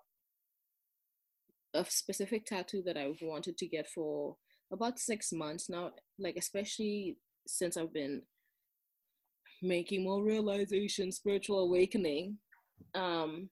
[1.77, 4.35] a specific tattoo that I've wanted to get for
[4.71, 8.23] about six months now, like especially since I've been
[9.61, 12.37] making more realization, spiritual awakening.
[12.95, 13.49] Um,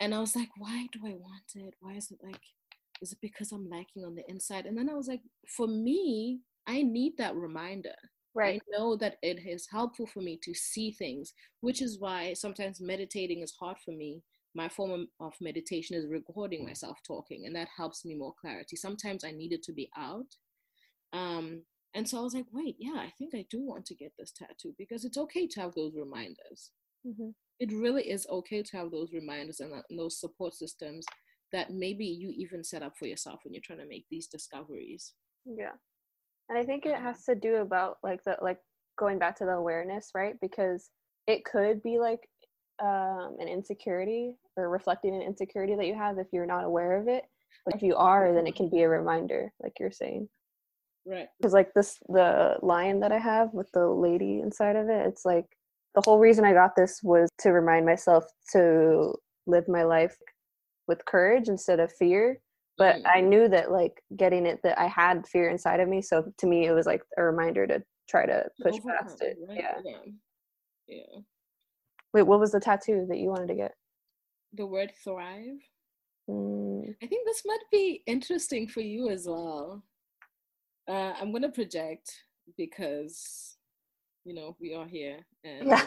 [0.00, 1.74] and I was like, why do I want it?
[1.80, 2.40] Why is it like,
[3.00, 4.66] is it because I'm lacking on the inside?
[4.66, 5.22] And then I was like,
[5.56, 7.94] for me, I need that reminder.
[8.34, 8.62] Right.
[8.62, 12.80] I know that it is helpful for me to see things, which is why sometimes
[12.80, 14.22] meditating is hard for me.
[14.54, 18.76] My form of meditation is recording myself talking and that helps me more clarity.
[18.76, 20.26] Sometimes i needed to be out.
[21.12, 21.62] Um,
[21.94, 24.30] and so i was like wait yeah i think i do want to get this
[24.30, 26.70] tattoo because it's okay to have those reminders.
[27.06, 27.30] Mm-hmm.
[27.58, 31.06] it really is okay to have those reminders and, and those support systems
[31.50, 35.14] that maybe you even set up for yourself when you're trying to make these discoveries.
[35.46, 35.72] Yeah
[36.50, 38.58] and i think it has to do about like the like
[38.98, 40.90] going back to the awareness right because
[41.26, 42.20] it could be like
[42.80, 47.08] um, an insecurity or reflecting an insecurity that you have if you're not aware of
[47.08, 47.24] it.
[47.66, 50.28] But if you are, then it can be a reminder, like you're saying.
[51.06, 51.28] Right.
[51.38, 55.24] Because like this, the lion that I have with the lady inside of it, it's
[55.24, 55.46] like
[55.94, 59.14] the whole reason I got this was to remind myself to
[59.46, 60.16] live my life
[60.88, 62.40] with courage instead of fear.
[62.80, 63.02] But mm.
[63.14, 66.00] I knew that like getting it, that I had fear inside of me.
[66.00, 69.36] So to me, it was like a reminder to try to push past it.
[69.46, 69.58] Right?
[69.60, 69.74] Yeah.
[69.84, 70.12] yeah.
[70.88, 71.20] Yeah.
[72.14, 73.72] Wait, what was the tattoo that you wanted to get?
[74.54, 75.60] The word thrive.
[76.28, 76.94] Mm.
[77.02, 79.84] I think this might be interesting for you as well.
[80.88, 82.10] Uh, I'm gonna project
[82.56, 83.58] because
[84.24, 85.84] you know we are here and yeah.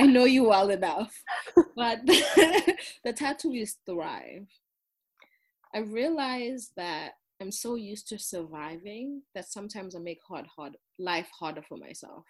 [0.00, 1.12] I know you well enough.
[1.74, 4.46] But the tattoo is thrive.
[5.74, 11.28] I realize that I'm so used to surviving that sometimes I make hard, hard life
[11.38, 12.24] harder for myself.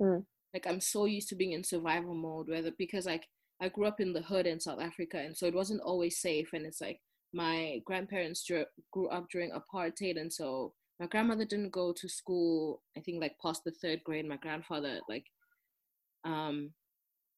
[0.00, 3.26] Mm like i'm so used to being in survival mode whether because like
[3.60, 6.50] i grew up in the hood in south africa and so it wasn't always safe
[6.54, 7.00] and it's like
[7.34, 8.48] my grandparents
[8.92, 13.34] grew up during apartheid and so my grandmother didn't go to school i think like
[13.42, 15.26] past the third grade my grandfather like
[16.24, 16.70] um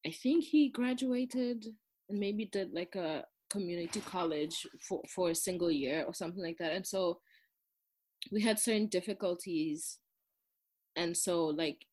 [0.06, 1.64] i think he graduated
[2.08, 6.58] and maybe did like a community college for, for a single year or something like
[6.58, 7.18] that and so
[8.32, 9.98] we had certain difficulties
[10.96, 11.86] and so like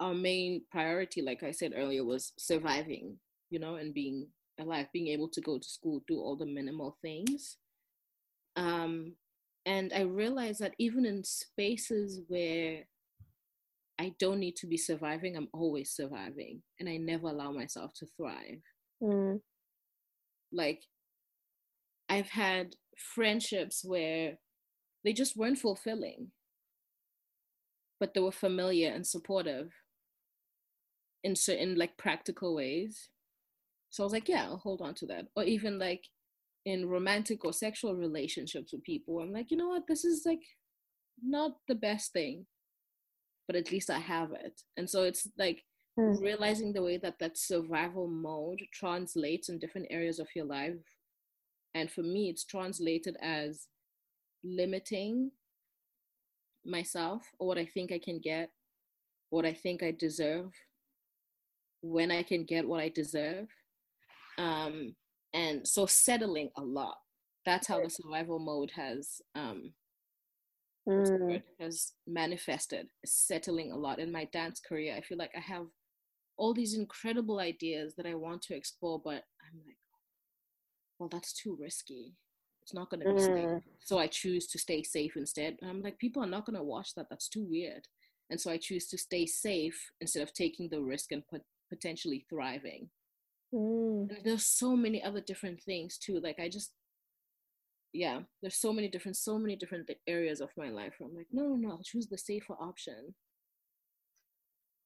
[0.00, 3.16] our main priority, like I said earlier, was surviving,
[3.50, 6.96] you know, and being alive, being able to go to school, do all the minimal
[7.02, 7.56] things.
[8.56, 9.14] Um,
[9.64, 12.84] and I realized that even in spaces where
[13.98, 18.06] I don't need to be surviving, I'm always surviving, and I never allow myself to
[18.16, 18.60] thrive.
[19.02, 19.40] Mm.
[20.56, 20.82] Like,
[22.08, 24.38] I've had friendships where
[25.04, 26.32] they just weren't fulfilling,
[28.00, 29.70] but they were familiar and supportive
[31.22, 33.08] in certain like practical ways.
[33.90, 35.26] So I was like, yeah, I'll hold on to that.
[35.36, 36.04] Or even like
[36.64, 40.42] in romantic or sexual relationships with people, I'm like, you know what, this is like
[41.22, 42.46] not the best thing,
[43.46, 44.60] but at least I have it.
[44.76, 45.64] And so it's like
[45.98, 46.20] mm.
[46.20, 50.74] realizing the way that that survival mode translates in different areas of your life.
[51.74, 53.66] And for me, it's translated as
[54.42, 55.30] limiting
[56.64, 58.50] myself or what I think I can get,
[59.30, 60.52] what I think I deserve,
[61.82, 63.48] when I can get what I deserve.
[64.38, 64.94] Um,
[65.32, 66.96] and so settling a lot.
[67.44, 69.72] That's how the survival mode has um,
[70.88, 71.42] mm.
[71.60, 74.94] has manifested, settling a lot in my dance career.
[74.96, 75.66] I feel like I have
[76.36, 79.76] all these incredible ideas that I want to explore, but I'm like,
[80.98, 82.14] well, that's too risky.
[82.62, 83.52] It's not going to be mm.
[83.54, 83.62] safe.
[83.84, 85.56] So I choose to stay safe instead.
[85.60, 87.06] And I'm like, people are not going to watch that.
[87.08, 87.86] That's too weird.
[88.28, 92.26] And so I choose to stay safe instead of taking the risk and pot- potentially
[92.28, 92.90] thriving.
[93.54, 94.10] Mm.
[94.10, 96.18] And there's so many other different things too.
[96.20, 96.72] Like I just,
[97.92, 101.28] yeah, there's so many different, so many different areas of my life where I'm like,
[101.30, 103.14] no, no, no, I'll choose the safer option.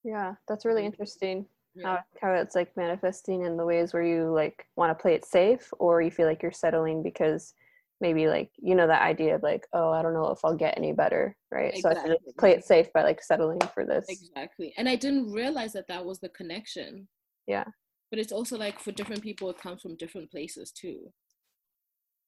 [0.05, 0.87] Yeah, that's really mm-hmm.
[0.87, 1.47] interesting.
[1.75, 1.87] Yeah.
[1.87, 5.25] How how it's like manifesting in the ways where you like want to play it
[5.25, 7.55] safe, or you feel like you're settling because
[8.01, 10.77] maybe like you know that idea of like oh I don't know if I'll get
[10.77, 11.73] any better, right?
[11.75, 12.11] Exactly.
[12.11, 14.07] So I play it safe by like settling for this.
[14.09, 17.07] Exactly, and I didn't realize that that was the connection.
[17.47, 17.65] Yeah.
[18.11, 21.13] But it's also like for different people, it comes from different places too.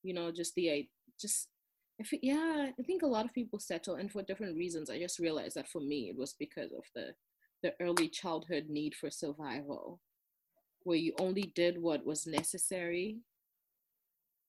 [0.04, 0.88] You know, just the
[1.20, 1.48] just
[2.00, 4.90] I think, yeah, I think a lot of people settle, and for different reasons.
[4.90, 7.14] I just realized that for me, it was because of the
[7.62, 10.00] the early childhood need for survival,
[10.82, 13.18] where you only did what was necessary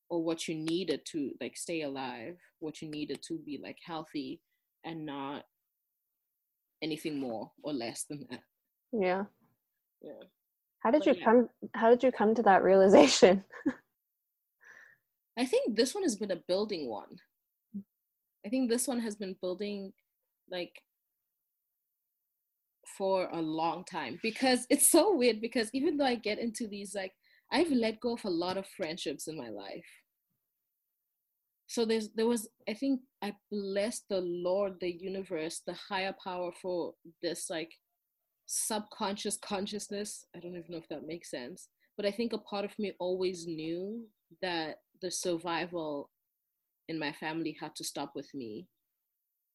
[0.10, 4.42] or what you needed to like stay alive, what you needed to be like healthy
[4.84, 5.44] and not
[6.82, 8.42] anything more or less than that.
[8.92, 9.24] Yeah.
[10.02, 10.28] Yeah.
[10.80, 11.26] How did but you yeah.
[11.26, 13.44] come how did you come to that realization?
[15.38, 17.18] I think this one has been a building one.
[18.46, 19.94] I think this one has been building
[20.52, 20.82] like
[22.98, 26.94] for a long time because it's so weird because even though I get into these
[26.96, 27.14] like
[27.52, 29.86] I've let go of a lot of friendships in my life.
[31.68, 36.52] So there's there was I think I blessed the Lord, the universe, the higher power
[36.62, 37.72] for this like
[38.46, 40.26] subconscious consciousness.
[40.36, 41.70] I don't even know if that makes sense.
[41.96, 44.06] But I think a part of me always knew
[44.42, 46.10] that the survival
[46.90, 48.68] in my family had to stop with me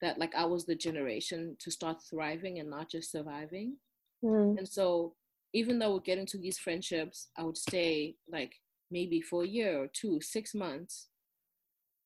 [0.01, 3.77] that like I was the generation to start thriving and not just surviving.
[4.25, 4.59] Mm.
[4.59, 5.15] And so
[5.53, 8.55] even though we get into these friendships, I would stay like
[8.91, 11.09] maybe for a year or two, six months,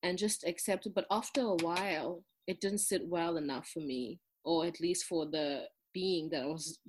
[0.01, 0.93] and just accept it.
[0.95, 5.25] But after a while, it didn't sit well enough for me, or at least for
[5.25, 5.63] the
[5.93, 6.79] being that I was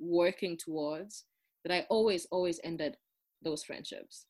[0.00, 1.24] working towards,
[1.64, 2.96] that I always, always ended
[3.42, 4.26] those friendships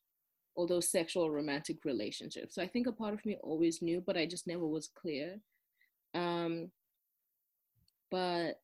[0.55, 2.55] or those sexual romantic relationships.
[2.55, 5.39] So I think a part of me always knew, but I just never was clear.
[6.13, 6.71] Um,
[8.11, 8.59] but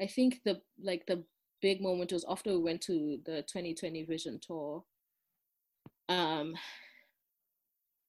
[0.00, 1.24] I think the like the
[1.60, 4.84] big moment was after we went to the 2020 Vision Tour.
[6.08, 6.54] Um,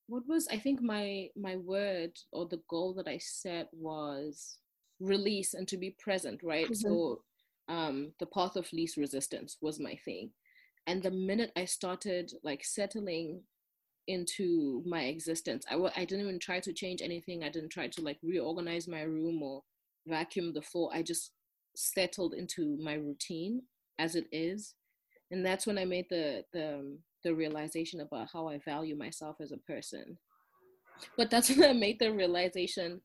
[0.07, 4.57] what was I think my my word or the goal that I set was
[4.99, 6.65] release and to be present, right?
[6.65, 6.73] Mm-hmm.
[6.73, 7.21] So
[7.67, 10.31] um, the path of least resistance was my thing.
[10.87, 13.43] And the minute I started like settling
[14.09, 15.65] into my existence.
[15.69, 17.43] I w- I didn't even try to change anything.
[17.43, 19.63] I didn't try to like reorganize my room or
[20.07, 20.89] vacuum the floor.
[20.93, 21.31] I just
[21.75, 23.63] settled into my routine
[23.99, 24.75] as it is.
[25.31, 29.37] And that's when I made the the um, the realization about how I value myself
[29.41, 30.17] as a person.
[31.17, 33.01] But that's when I made the realization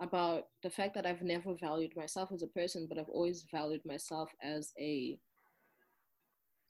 [0.00, 3.84] about the fact that I've never valued myself as a person, but I've always valued
[3.86, 5.18] myself as a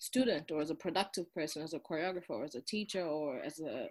[0.02, 3.60] student or as a productive person, as a choreographer, or as a teacher, or as
[3.60, 3.86] a,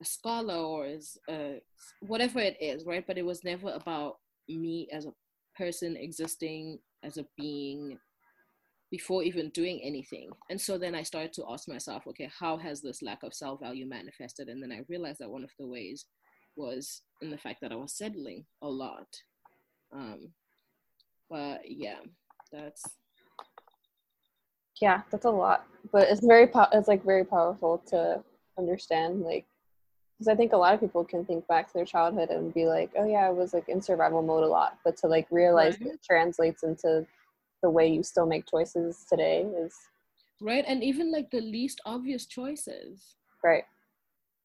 [0.00, 1.60] a scholar, or as a,
[2.00, 3.04] whatever it is, right?
[3.04, 4.18] But it was never about
[4.48, 5.12] me as a
[5.58, 7.98] person existing as a being
[8.92, 10.30] before even doing anything.
[10.48, 13.58] And so then I started to ask myself, okay, how has this lack of self
[13.58, 14.48] value manifested?
[14.48, 16.06] And then I realized that one of the ways
[16.54, 19.08] was in the fact that I was settling a lot.
[19.92, 20.28] Um,
[21.28, 21.98] but yeah,
[22.52, 22.84] that's
[24.80, 28.22] yeah that's a lot but it's very po- it's like very powerful to
[28.58, 29.44] understand like
[30.18, 32.66] because i think a lot of people can think back to their childhood and be
[32.66, 35.78] like oh yeah i was like in survival mode a lot but to like realize
[35.80, 35.92] right.
[35.92, 37.06] it translates into
[37.62, 39.74] the way you still make choices today is
[40.40, 43.64] right and even like the least obvious choices right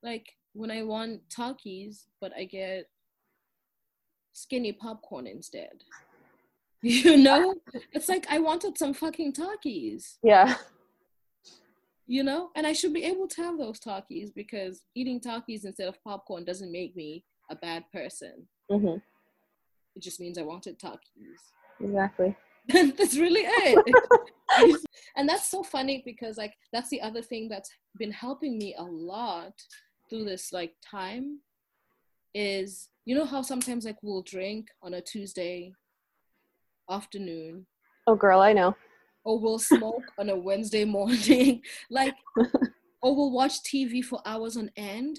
[0.03, 2.85] like when I want Takis, but I get
[4.33, 5.83] skinny popcorn instead.
[6.83, 7.53] You know,
[7.91, 10.17] it's like I wanted some fucking Takis.
[10.23, 10.55] Yeah.
[12.07, 15.87] You know, and I should be able to have those Takis because eating Takis instead
[15.87, 18.47] of popcorn doesn't make me a bad person.
[18.69, 18.97] hmm
[19.95, 21.53] It just means I wanted Takis.
[21.79, 22.35] Exactly.
[22.97, 23.95] that's really it.
[25.15, 28.83] and that's so funny because like that's the other thing that's been helping me a
[28.83, 29.53] lot
[30.09, 31.39] through this like time
[32.33, 35.73] is you know how sometimes like we'll drink on a Tuesday
[36.91, 37.65] afternoon
[38.07, 38.75] Oh, girl, I know.
[39.23, 42.15] or we'll smoke on a Wednesday morning like
[43.01, 45.17] or we'll watch TV for hours on end.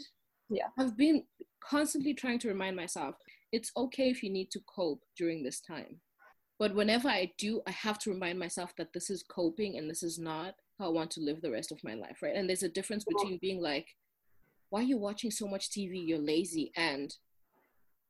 [0.51, 0.69] Yeah.
[0.79, 1.25] I've been
[1.63, 3.15] constantly trying to remind myself
[3.53, 6.01] it's okay if you need to cope during this time.
[6.59, 10.03] But whenever I do, I have to remind myself that this is coping and this
[10.03, 12.35] is not how I want to live the rest of my life, right?
[12.37, 13.87] And there's a difference between being like,
[14.71, 16.07] why are you watching so much TV?
[16.07, 16.71] You're lazy.
[16.77, 17.13] And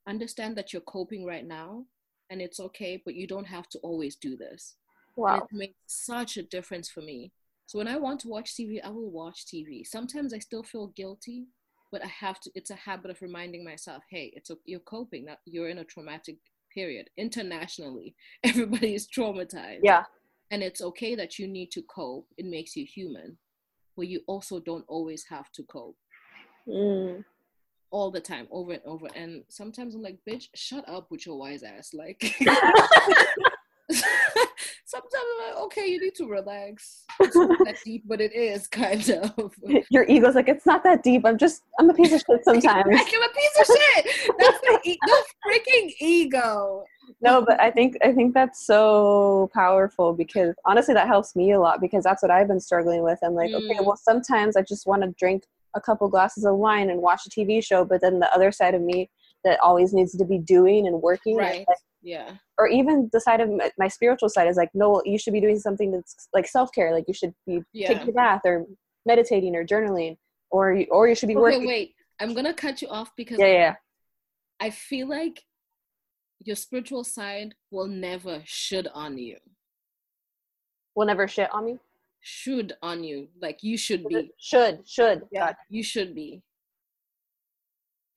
[0.07, 1.85] understand that you're coping right now
[2.33, 4.75] and it's okay, but you don't have to always do this.
[5.17, 5.47] And Wow.
[5.51, 7.31] it makes such a difference for me.
[7.67, 9.85] So when I want to watch TV, I will watch TV.
[9.85, 11.45] Sometimes I still feel guilty,
[11.91, 12.51] but I have to.
[12.55, 15.25] It's a habit of reminding myself, hey, it's a, you're coping.
[15.25, 16.37] That you're in a traumatic
[16.73, 18.15] period internationally.
[18.43, 19.81] Everybody is traumatized.
[19.83, 20.03] Yeah.
[20.51, 22.27] and it's okay that you need to cope.
[22.37, 23.37] It makes you human,
[23.95, 25.97] but you also don't always have to cope
[26.67, 27.23] Mm.
[27.93, 29.07] All the time, over and over.
[29.15, 31.93] And sometimes I'm like, bitch, shut up with your wise ass.
[31.93, 32.19] Like.
[34.85, 37.03] Sometimes I'm like, okay, you need to relax.
[37.19, 39.53] It's not that deep, but it is kind of.
[39.89, 41.25] Your ego's like, it's not that deep.
[41.25, 42.85] I'm just, I'm a piece of shit sometimes.
[42.87, 44.35] I'm a piece of shit.
[44.37, 46.83] That's the, e- the freaking ego.
[47.21, 51.59] no, but I think, I think that's so powerful because honestly, that helps me a
[51.59, 53.19] lot because that's what I've been struggling with.
[53.23, 53.85] I'm like, okay, Mm.
[53.85, 55.43] well, sometimes I just want to drink
[55.75, 58.75] a couple glasses of wine and watch a TV show, but then the other side
[58.75, 59.09] of me
[59.43, 61.65] that always needs to be doing and working, Right.
[61.67, 62.37] like, Yeah.
[62.57, 65.41] or even the side of my, my spiritual side is like, no, you should be
[65.41, 66.91] doing something that's like self care.
[66.93, 67.87] Like you should be Yeah.
[67.89, 68.65] taking a bath or
[69.05, 70.17] meditating or journaling,
[70.51, 71.67] or you, or you should be Okay, working.
[71.67, 71.95] wait.
[72.19, 73.75] I'm gonna cut you off because Yeah, yeah,
[74.59, 75.43] I feel like
[76.39, 79.37] your spiritual side will never should on you.
[80.95, 81.79] will never shit on me.
[82.23, 83.27] Should on you.
[83.41, 84.31] Like you should be.
[84.39, 85.23] Should, should.
[85.31, 85.55] Yeah, God.
[85.69, 86.41] you should be.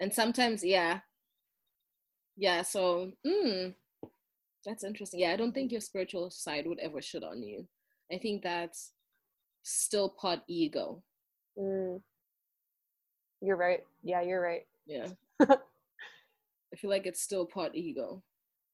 [0.00, 1.00] And sometimes, yeah.
[2.36, 3.74] Yeah, so mm,
[4.64, 5.20] that's interesting.
[5.20, 7.66] Yeah, I don't think your spiritual side would ever shit on you.
[8.12, 8.92] I think that's
[9.64, 11.02] still part ego.
[11.58, 12.00] Mm.
[13.40, 13.80] You're right.
[14.04, 14.66] Yeah, you're right.
[14.86, 15.08] Yeah.
[15.40, 18.22] I feel like it's still part ego.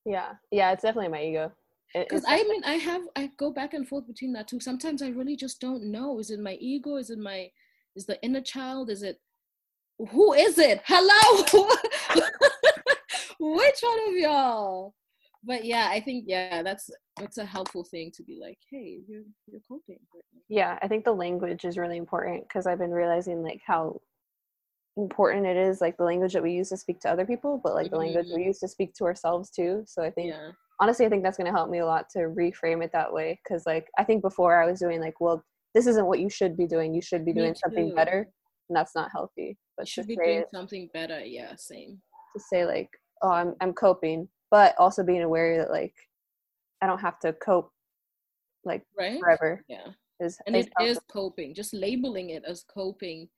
[0.05, 0.73] Yeah, yeah.
[0.73, 1.53] It's definitely my ego.
[1.95, 4.61] Because I mean, I have, I go back and forth between that too.
[4.61, 6.19] Sometimes I really just don't know.
[6.19, 6.97] Is it my ego?
[6.97, 7.51] Is it my,
[7.95, 8.89] is the inner child?
[8.89, 9.19] Is it,
[10.11, 10.81] who is it?
[10.87, 11.45] Hello?
[13.41, 14.95] Which one of y'all?
[15.45, 16.89] But yeah, I think, yeah, that's,
[17.19, 19.99] that's a helpful thing to be like, hey, you're, you're coping.
[20.49, 24.01] yeah, I think the language is really important because I've been realizing like how
[24.97, 27.75] important it is, like the language that we use to speak to other people, but
[27.75, 28.49] like the language we mm-hmm.
[28.49, 29.83] use to speak to ourselves too.
[29.87, 30.53] So I think Yeah.
[30.83, 33.39] Honestly, I think that's going to help me a lot to reframe it that way.
[33.43, 36.57] Because, like, I think before I was doing, like, well, this isn't what you should
[36.57, 36.93] be doing.
[36.93, 38.29] You should be doing something better.
[38.69, 39.57] And that's not healthy.
[39.77, 41.21] But You should be doing it- something better.
[41.25, 42.03] Yeah, same.
[42.35, 42.91] to say, like,
[43.23, 45.95] oh, I'm, I'm coping, but also being aware that, like,
[46.81, 47.71] I don't have to cope,
[48.65, 49.21] like, Right?
[49.21, 49.65] forever.
[49.69, 49.89] Yeah.
[50.21, 53.29] Is, and is it is coping just labeling it as coping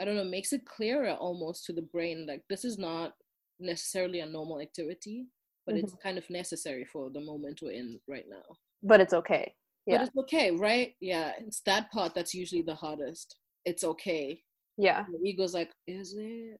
[0.00, 3.12] i don't know makes it clearer almost to the brain like this is not
[3.58, 5.26] necessarily a normal activity
[5.66, 8.42] but it's kind of necessary for the moment we're in right now
[8.82, 9.54] but it's okay.
[9.86, 10.02] but Yeah.
[10.04, 14.42] it's okay right yeah it's that part that's usually the hardest it's okay
[14.76, 15.04] Yeah.
[15.12, 16.58] the ego's like is it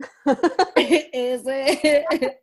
[1.14, 2.36] is it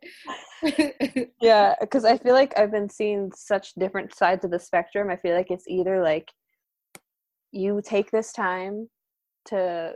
[1.40, 1.74] yeah.
[1.80, 5.10] Because I feel like I've been seeing such different sides of the spectrum.
[5.10, 6.32] I feel like it's either like
[7.52, 8.88] you take this time
[9.46, 9.94] to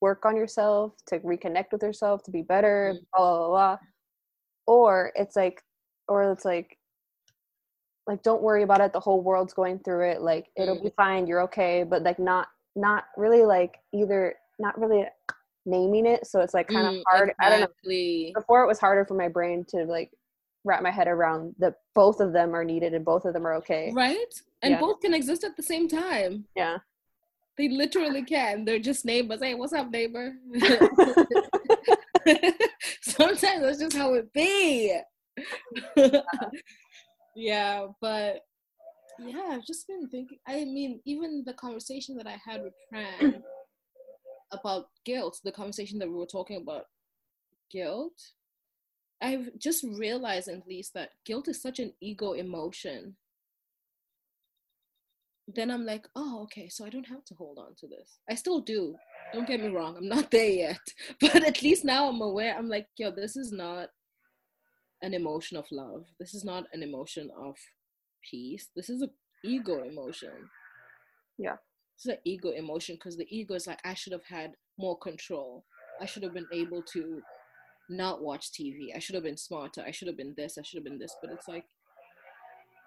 [0.00, 3.06] work on yourself, to reconnect with yourself, to be better, Mhm.
[3.16, 3.78] blah, blah, blah, blah.
[4.66, 5.62] Or it's like,
[6.08, 6.78] or it's like,
[8.06, 8.92] like don't worry about it.
[8.92, 10.20] The whole world's going through it.
[10.22, 11.26] Like it'll be fine.
[11.26, 11.84] You're okay.
[11.84, 15.06] But like not, not really like either, not really
[15.66, 16.26] naming it.
[16.26, 17.32] So it's like kind of Mm, hard.
[17.40, 20.10] I don't know before it was harder for my brain to like
[20.64, 23.54] wrap my head around that both of them are needed and both of them are
[23.54, 23.90] okay.
[23.92, 24.32] right
[24.62, 24.80] and Yeah.
[24.80, 26.78] both can exist at the same time Yeah.
[27.58, 28.64] They literally can.
[28.64, 29.40] They're just neighbors.
[29.42, 30.36] Hey, what's up, neighbor?
[33.02, 34.96] Sometimes that's just how it be.
[37.36, 38.40] yeah, but
[39.18, 40.38] yeah, I've just been thinking.
[40.46, 43.42] I mean, even the conversation that I had with Fran
[44.52, 46.84] about guilt, the conversation that we were talking about
[47.70, 48.18] guilt,
[49.20, 53.16] I've just realized at least that guilt is such an ego emotion.
[55.48, 58.18] Then I'm like, oh, okay, so I don't have to hold on to this.
[58.30, 58.96] I still do.
[59.32, 60.80] Don't get me wrong, I'm not there yet.
[61.20, 62.56] But at least now I'm aware.
[62.56, 63.88] I'm like, yo, this is not
[65.02, 66.06] an emotion of love.
[66.20, 67.56] This is not an emotion of
[68.30, 68.68] peace.
[68.76, 69.10] This is an
[69.44, 70.48] ego emotion.
[71.38, 71.56] Yeah.
[71.96, 75.64] It's an ego emotion because the ego is like, I should have had more control.
[76.00, 77.20] I should have been able to
[77.88, 78.94] not watch TV.
[78.94, 79.82] I should have been smarter.
[79.86, 80.58] I should have been this.
[80.58, 81.16] I should have been this.
[81.20, 81.64] But it's like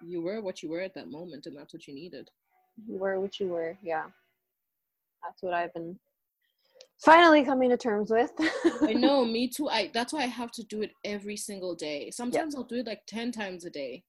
[0.02, 2.30] you were what you were at that moment, and that's what you needed.
[2.86, 3.76] You were what you were.
[3.82, 4.06] Yeah,
[5.22, 5.98] that's what I've been
[7.04, 8.32] finally coming to terms with.
[8.82, 9.68] I know, me too.
[9.68, 12.10] I that's why I have to do it every single day.
[12.10, 12.54] Sometimes.
[12.54, 14.04] I'll do it like ten times a day.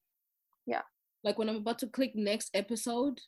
[0.65, 0.81] Yeah.
[1.23, 3.19] Like when I'm about to click next episode,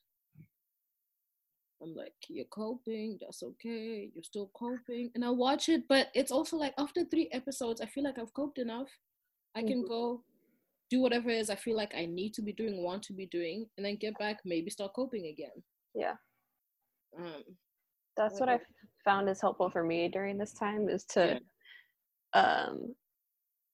[1.82, 5.12] I'm like, you're coping, that's okay, you're still coping.
[5.16, 8.34] And I watch it, but it's also like after three episodes, I feel like I've
[8.34, 8.90] coped enough.
[9.56, 9.88] I can mm-hmm.
[9.88, 10.24] go
[10.90, 13.28] do whatever it is I feel like I need to be doing, want to be
[13.28, 15.64] doing, and then get back, maybe start coping again.
[15.96, 16.16] Yeah.
[17.18, 17.44] Um
[18.18, 18.60] that's what I
[19.04, 21.40] found is helpful for me during this time is to
[22.36, 22.68] yeah.
[22.68, 22.96] um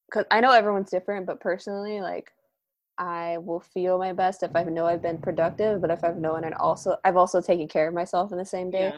[0.08, 2.32] because I know everyone's different, but personally, like
[2.98, 6.44] I will feel my best if I know I've been productive, but if I've known
[6.44, 8.92] and also I've also taken care of myself in the same day.
[8.94, 8.98] Yeah.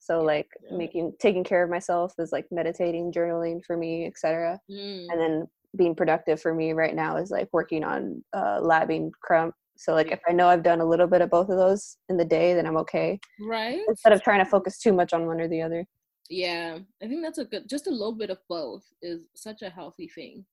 [0.00, 4.60] So yeah, like making taking care of myself is like meditating, journaling for me, etc.
[4.70, 5.06] Mm.
[5.10, 9.52] And then being productive for me right now is like working on uh, labbing krump.
[9.76, 12.16] So like if I know I've done a little bit of both of those in
[12.16, 13.18] the day, then I'm okay.
[13.40, 13.80] Right.
[13.88, 15.86] Instead of trying to focus too much on one or the other.
[16.30, 17.68] Yeah, I think that's a good.
[17.68, 20.44] Just a little bit of both is such a healthy thing.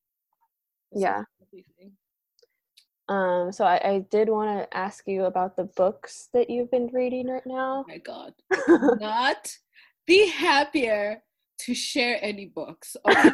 [0.91, 1.23] It's yeah.
[1.39, 1.91] Healthy thing.
[3.07, 6.89] Um, so I, I did want to ask you about the books that you've been
[6.93, 7.85] reading right now.
[7.85, 8.33] Oh my God.
[8.99, 9.51] Not
[10.07, 11.21] be happier
[11.59, 12.95] to share any books.
[13.05, 13.29] Okay?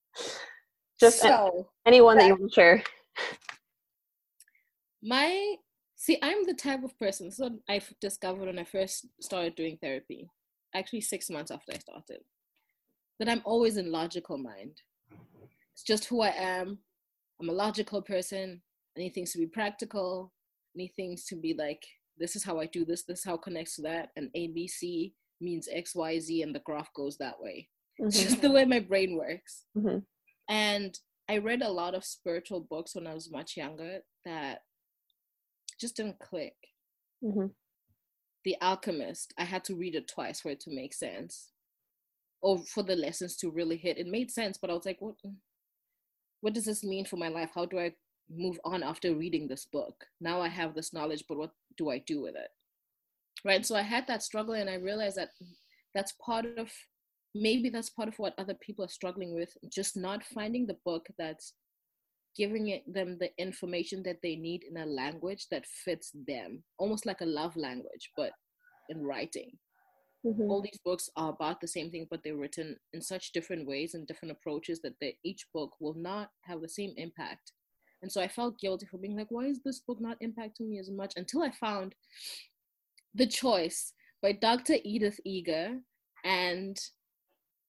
[1.00, 2.82] Just so, anyone that you want to share.
[5.02, 5.56] My
[5.96, 7.30] see, I'm the type of person.
[7.30, 10.28] So I've discovered when I first started doing therapy,
[10.74, 12.20] actually six months after I started,
[13.18, 14.80] that I'm always in logical mind.
[15.72, 16.78] It's just who I am.
[17.40, 18.62] I'm a logical person.
[18.96, 20.32] I need things to be practical.
[20.74, 21.82] I need things to be like,
[22.18, 24.10] this is how I do this, this is how it connects to that.
[24.16, 27.68] And ABC means X, Y, Z, and the graph goes that way.
[28.00, 28.08] Mm-hmm.
[28.08, 29.64] It's just the way my brain works.
[29.76, 29.98] Mm-hmm.
[30.48, 30.98] And
[31.28, 34.60] I read a lot of spiritual books when I was much younger that
[35.82, 36.54] just didn't click.
[37.22, 37.48] Mm-hmm.
[38.44, 41.50] The Alchemist, I had to read it twice for it to make sense.
[42.40, 43.98] Or for the lessons to really hit.
[43.98, 45.14] It made sense, but I was like, what
[46.40, 47.50] what does this mean for my life?
[47.54, 47.92] How do I
[48.36, 50.04] move on after reading this book.
[50.20, 52.48] Now I have this knowledge, but what do I do with it?
[53.44, 53.64] Right.
[53.64, 55.30] So I had that struggle, and I realized that
[55.94, 56.70] that's part of
[57.34, 61.06] maybe that's part of what other people are struggling with just not finding the book
[61.18, 61.54] that's
[62.36, 67.06] giving it, them the information that they need in a language that fits them almost
[67.06, 68.32] like a love language but
[68.88, 69.50] in writing
[70.26, 70.50] mm-hmm.
[70.50, 73.94] all these books are about the same thing but they're written in such different ways
[73.94, 77.52] and different approaches that they, each book will not have the same impact
[78.02, 80.78] and so I felt guilty for being like, why is this book not impacting me
[80.78, 81.14] as much?
[81.16, 81.94] Until I found
[83.14, 84.74] The Choice by Dr.
[84.84, 85.78] Edith Eger
[86.24, 86.76] and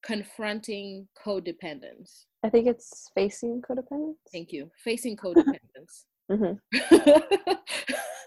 [0.04, 2.26] Confronting Codependence.
[2.44, 4.16] I think it's Facing Codependence.
[4.32, 4.70] Thank you.
[4.84, 6.06] Facing Codependence.
[6.32, 7.54] mm-hmm.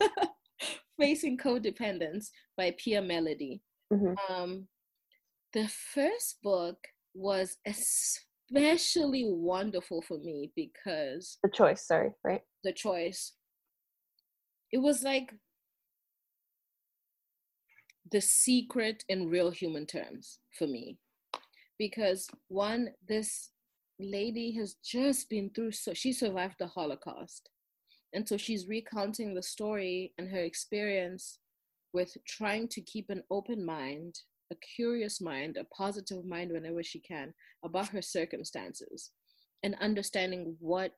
[1.00, 3.60] Facing Codependence by Pia Mellody.
[3.92, 4.14] Mm-hmm.
[4.32, 4.68] Um,
[5.52, 6.78] the first book
[7.14, 12.40] was especially wonderful for me because the choice, sorry, right?
[12.64, 13.32] The choice.
[14.72, 15.32] It was like
[18.10, 20.96] the secret in real human terms for me.
[21.78, 23.50] Because one, this
[23.98, 27.50] lady has just been through so she survived the Holocaust.
[28.12, 31.38] And so she's recounting the story and her experience
[31.92, 34.16] with trying to keep an open mind
[34.52, 37.34] a curious mind, a positive mind whenever she can
[37.64, 39.10] about her circumstances
[39.62, 40.92] and understanding what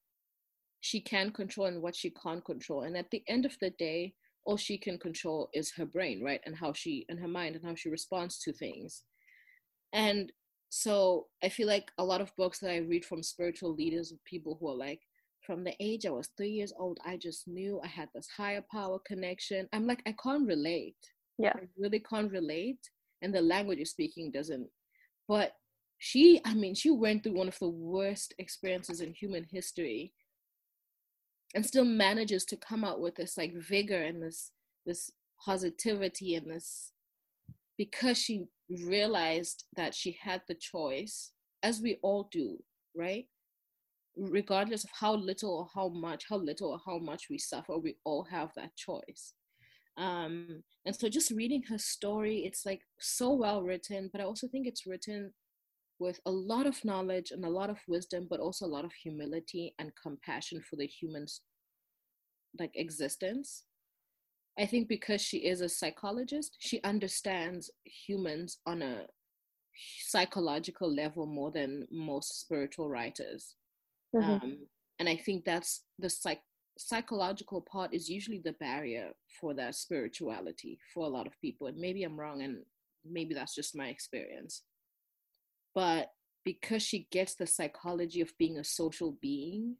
[0.80, 2.82] she can control and what she can't control.
[2.82, 6.40] And at the end of the day, all she can control is her brain, right?
[6.46, 9.02] And how she, and her mind, and how she responds to things.
[9.92, 10.32] And
[10.68, 14.22] so I feel like a lot of books that I read from spiritual leaders, of
[14.24, 15.00] people who are like,
[15.40, 18.62] from the age I was three years old, I just knew I had this higher
[18.70, 19.68] power connection.
[19.72, 20.96] I'm like, I can't relate.
[21.38, 21.52] Yeah.
[21.56, 22.80] I really can't relate
[23.22, 24.68] and the language you're speaking doesn't
[25.26, 25.52] but
[25.98, 30.12] she i mean she went through one of the worst experiences in human history
[31.54, 34.52] and still manages to come out with this like vigor and this
[34.86, 35.10] this
[35.44, 36.92] positivity and this
[37.76, 42.58] because she realized that she had the choice, as we all do,
[42.94, 43.26] right?
[44.16, 47.96] Regardless of how little or how much, how little or how much we suffer, we
[48.04, 49.34] all have that choice.
[49.96, 54.46] Um, and so just reading her story, it's like so well written, but I also
[54.48, 55.32] think it's written
[55.98, 58.92] with a lot of knowledge and a lot of wisdom, but also a lot of
[58.92, 61.40] humility and compassion for the human's
[62.58, 63.64] like existence.
[64.58, 69.06] I think because she is a psychologist, she understands humans on a
[70.06, 73.54] psychological level more than most spiritual writers.
[74.14, 74.30] Mm-hmm.
[74.30, 74.58] Um,
[74.98, 76.42] and I think that's the psych-
[76.76, 81.68] psychological part is usually the barrier for that spirituality for a lot of people.
[81.68, 82.58] And maybe I'm wrong, and
[83.08, 84.62] maybe that's just my experience.
[85.74, 86.10] But
[86.44, 89.76] because she gets the psychology of being a social being,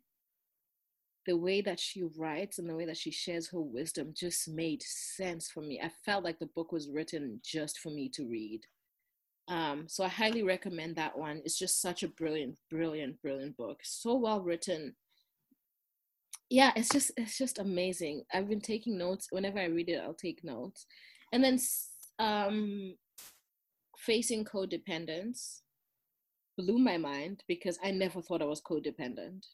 [1.29, 4.83] the way that she writes and the way that she shares her wisdom just made
[4.83, 5.79] sense for me.
[5.79, 8.62] I felt like the book was written just for me to read.
[9.47, 11.43] Um, so I highly recommend that one.
[11.45, 13.81] It's just such a brilliant, brilliant, brilliant book.
[13.83, 14.97] So well written.
[16.49, 18.22] Yeah, it's just it's just amazing.
[18.33, 19.29] I've been taking notes.
[19.31, 20.87] Whenever I read it, I'll take notes.
[21.31, 21.59] And then
[22.18, 22.95] um,
[23.99, 25.61] facing codependence
[26.57, 29.45] blew my mind because I never thought I was codependent.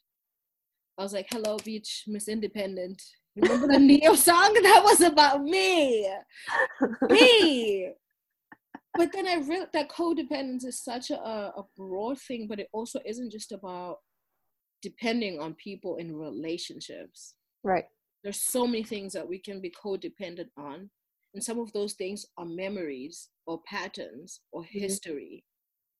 [0.97, 3.01] I was like, hello, beach, Miss Independent.
[3.35, 4.53] Remember the Ne-Yo song?
[4.53, 6.09] That was about me.
[7.09, 7.91] Me.
[8.97, 12.99] But then I realized that codependence is such a, a broad thing, but it also
[13.05, 13.97] isn't just about
[14.81, 17.33] depending on people in relationships.
[17.63, 17.85] Right.
[18.23, 20.89] There's so many things that we can be codependent on.
[21.33, 24.79] And some of those things are memories or patterns or mm-hmm.
[24.79, 25.43] history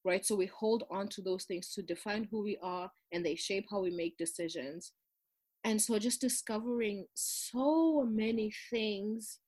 [0.06, 0.26] right?
[0.26, 3.66] So we hold on to those things to define who we are and they shape
[3.70, 4.94] how we make decisions.
[5.64, 9.40] And so just discovering so many things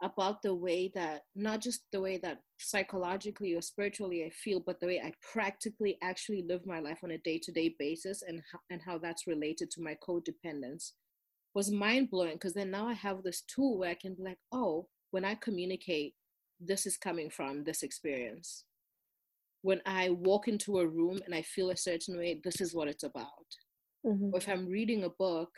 [0.00, 4.78] about the way that, not just the way that psychologically or spiritually I feel, but
[4.80, 8.40] the way I practically actually live my life on a day to day basis and,
[8.70, 10.92] and how that's related to my codependence
[11.54, 14.38] was mind blowing because then now I have this tool where I can be like,
[14.52, 16.14] oh, when I communicate,
[16.60, 18.64] this is coming from this experience
[19.62, 22.88] when I walk into a room and I feel a certain way, this is what
[22.88, 23.28] it's about.
[24.04, 24.30] Mm-hmm.
[24.32, 25.50] Or if I'm reading a book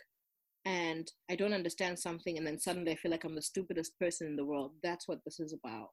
[0.66, 4.26] and I don't understand something and then suddenly I feel like I'm the stupidest person
[4.26, 5.88] in the world, that's what this is about.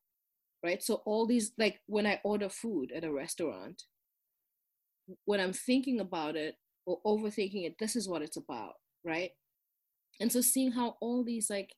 [0.63, 0.83] Right?
[0.83, 3.81] So, all these, like when I order food at a restaurant,
[5.25, 6.55] when I'm thinking about it
[6.85, 8.73] or overthinking it, this is what it's about.
[9.03, 9.31] Right?
[10.19, 11.71] And so, seeing how all these, like,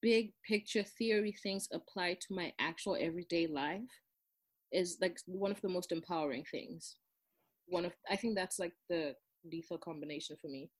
[0.00, 3.82] big picture theory things apply to my actual everyday life
[4.72, 6.96] is like one of the most empowering things.
[7.66, 9.14] One of I think that's like the
[9.44, 10.70] lethal combination for me.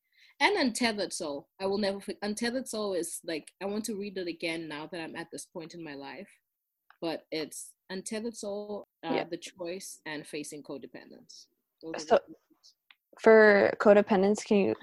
[0.41, 2.19] And Untethered Soul, I will never forget.
[2.23, 5.47] Untethered Soul is like I want to read it again now that I'm at this
[5.47, 6.29] point in my life.
[7.01, 9.25] But it's Untethered Soul, uh, yeah.
[9.31, 11.47] The Choice, and Facing Codependence.
[11.99, 12.19] so,
[13.21, 14.75] for codependence, can you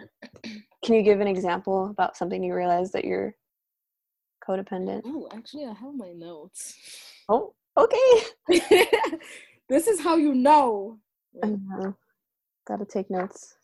[0.84, 3.36] can you give an example about something you realize that you're
[4.48, 5.02] codependent?
[5.06, 6.76] Oh, actually, I have my notes.
[7.30, 8.24] Oh, okay.
[9.70, 11.00] this is how you know.
[12.68, 13.58] Gotta take notes.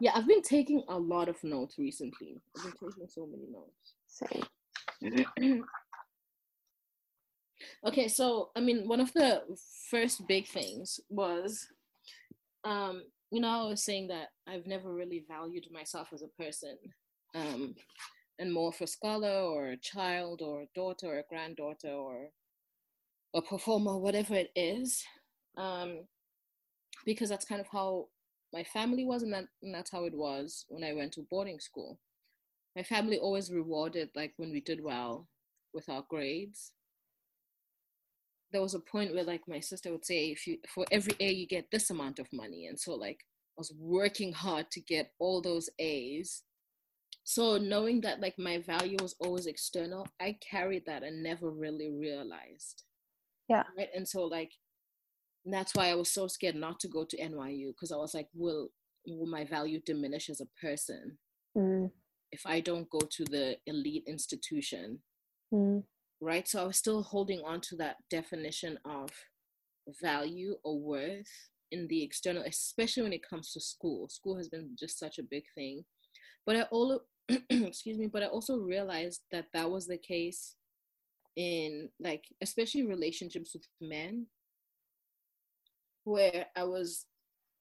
[0.00, 2.40] Yeah, I've been taking a lot of notes recently.
[2.56, 3.94] I've been taking so many notes.
[4.06, 4.44] Same.
[7.86, 9.42] okay, so I mean, one of the
[9.90, 11.66] first big things was,
[12.64, 16.76] um, you know, I was saying that I've never really valued myself as a person.
[17.34, 17.74] Um,
[18.38, 22.30] and more for scholar or a child or a daughter or a granddaughter or
[23.34, 25.04] a performer, whatever it is,
[25.56, 26.00] um,
[27.04, 28.08] because that's kind of how
[28.52, 31.60] my family was, and, that, and that's how it was when I went to boarding
[31.60, 31.98] school.
[32.74, 35.28] My family always rewarded, like when we did well
[35.72, 36.72] with our grades.
[38.52, 41.32] There was a point where, like, my sister would say, "If you for every A
[41.32, 43.24] you get this amount of money," and so like
[43.58, 46.42] I was working hard to get all those A's
[47.28, 51.90] so knowing that like my value was always external i carried that and never really
[51.90, 52.84] realized.
[53.48, 53.64] Yeah.
[53.76, 53.88] Right?
[53.94, 54.52] And so like
[55.44, 58.28] that's why i was so scared not to go to nyu because i was like
[58.34, 58.68] will
[59.06, 61.18] will my value diminish as a person
[61.56, 61.88] mm.
[62.32, 65.00] if i don't go to the elite institution?
[65.52, 65.82] Mm.
[66.20, 66.48] right?
[66.48, 69.10] So i was still holding on to that definition of
[70.00, 71.32] value or worth
[71.72, 74.08] in the external especially when it comes to school.
[74.08, 75.84] School has been just such a big thing.
[76.44, 77.00] But i all
[77.50, 80.54] excuse me but i also realized that that was the case
[81.36, 84.26] in like especially relationships with men
[86.04, 87.06] where i was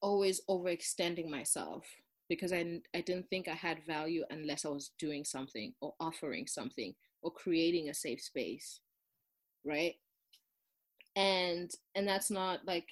[0.02, 1.86] always overextending myself
[2.30, 6.48] because I, I didn't think i had value unless i was doing something or offering
[6.48, 8.82] something or creating a safe space
[9.66, 9.96] right?
[11.16, 12.88] And and that's not like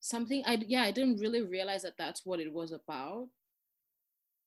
[0.00, 3.28] something i yeah i didn't really realize that that's what it was about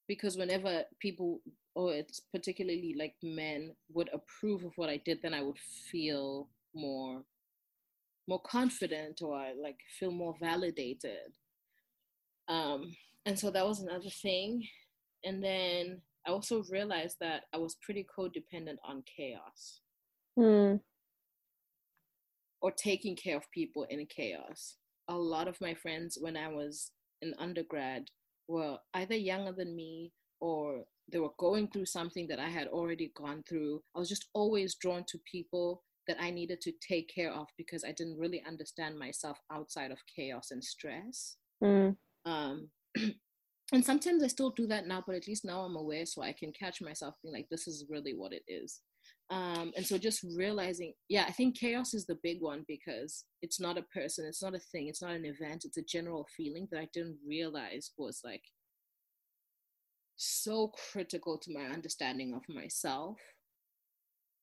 [0.10, 1.39] because whenever people
[1.76, 5.60] or it's particularly like men would approve of what i did then i would
[5.91, 7.24] feel more
[8.28, 11.32] more confident or like feel more validated
[12.49, 12.93] um
[13.26, 14.68] and so that was another thing
[15.24, 19.82] and then i also realized that i was pretty codependent on chaos
[20.38, 20.80] Mm.
[22.62, 24.76] or taking care of people in chaos.
[25.10, 26.91] A lot of my friends, when I was
[27.22, 28.03] in undergrad,
[28.49, 33.11] were either younger than me or they were going through something that I had already
[33.15, 33.81] gone through.
[33.95, 37.83] I was just always drawn to people that I needed to take care of because
[37.83, 41.37] I didn't really understand myself outside of chaos and stress.
[41.63, 41.95] Mm.
[42.25, 42.69] Um,
[43.71, 46.33] and sometimes I still do that now, but at least now I'm aware so I
[46.33, 48.81] can catch myself being like, this is really what it is
[49.32, 53.59] um, and so just realizing yeah i think chaos is the big one because it's
[53.59, 56.67] not a person it's not a thing it's not an event it's a general feeling
[56.71, 58.41] that i didn't realize was like
[60.19, 63.17] so critical to my understanding of myself.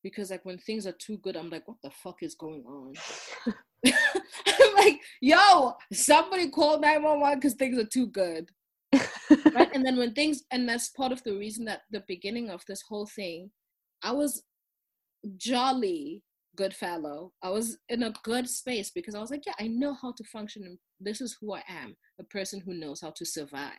[0.03, 2.95] Because like when things are too good i'm like what the fuck is going on?
[3.87, 8.51] I'm like yo somebody call 911 because things are too good.
[9.53, 9.74] Right?
[9.74, 12.82] And then when things and that's part of the reason that the beginning of this
[12.82, 13.51] whole thing
[14.03, 14.43] i was
[15.37, 16.22] jolly
[16.57, 17.33] good fellow.
[17.43, 20.24] I was in a good space because I was like, yeah, I know how to
[20.24, 20.64] function.
[20.64, 23.72] And this is who I am a person who knows how to survive.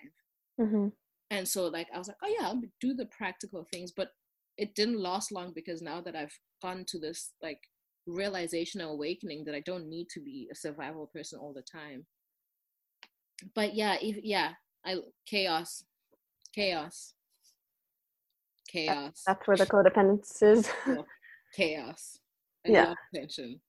[0.60, 0.89] Mm-hmm.
[1.32, 3.91] And so, like, I was like, oh, yeah, I'll do the practical things.
[3.95, 4.12] But
[4.58, 7.60] it didn't last long because now that I've gone to this, like,
[8.06, 12.06] realization or awakening that I don't need to be a survival person all the time.
[13.54, 14.54] But yeah, if, yeah,
[14.86, 15.84] I chaos,
[16.56, 17.14] chaos,
[18.70, 19.24] chaos.
[19.28, 20.70] That's where the codependence is.
[21.56, 22.20] Chaos.
[22.66, 22.93] I yeah.
[23.14, 23.60] Tension.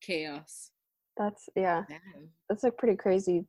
[0.00, 0.70] Chaos.
[1.16, 1.84] That's yeah.
[1.88, 2.28] Damn.
[2.48, 3.44] That's a pretty crazy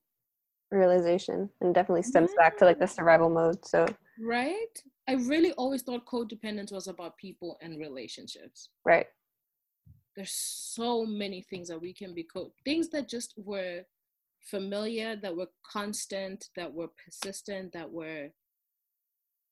[0.71, 2.43] realization and definitely stems yeah.
[2.43, 3.65] back to like the survival mode.
[3.65, 3.85] So
[4.19, 4.83] Right?
[5.07, 8.69] I really always thought codependence was about people and relationships.
[8.85, 9.07] Right.
[10.15, 13.81] There's so many things that we can be co things that just were
[14.41, 18.29] familiar, that were constant, that were persistent, that were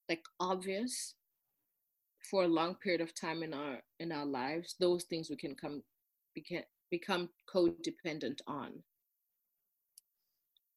[0.10, 1.16] like obvious
[2.30, 5.56] for a long period of time in our in our lives those things we can
[5.56, 5.82] come
[6.36, 8.72] become become codependent on.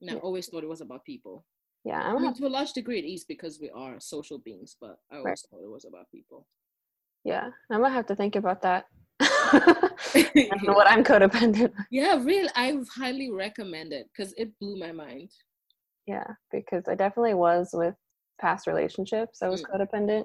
[0.01, 1.45] And i always thought it was about people.
[1.85, 4.97] Yeah I mean, to a large degree it is because we are social beings but
[5.11, 5.39] i always right.
[5.51, 6.47] thought it was about people.
[7.25, 8.87] Yeah i might have to think about that.
[10.65, 15.31] What i'm codependent yeah really i highly recommend it because it blew my mind.
[16.07, 17.95] Yeah because i definitely was with
[18.41, 19.41] past relationships.
[19.41, 19.71] I was mm.
[19.71, 20.25] codependent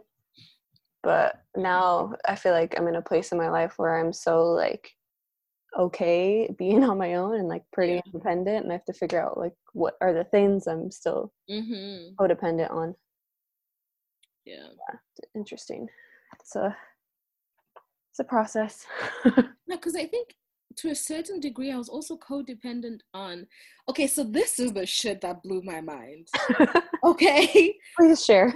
[1.04, 4.44] but now i feel like i'm in a place in my life where i'm so
[4.44, 4.92] like
[5.78, 8.02] okay being on my own and like pretty yeah.
[8.06, 12.14] independent and i have to figure out like what are the things i'm still mm-hmm.
[12.20, 12.96] codependent on
[14.46, 14.56] yeah.
[14.56, 15.88] yeah interesting
[16.40, 16.76] it's a
[18.12, 18.86] it's a process
[19.26, 20.36] no because i think
[20.76, 23.46] to a certain degree i was also codependent on
[23.90, 26.28] okay so this is the shit that blew my mind
[27.04, 28.54] okay please share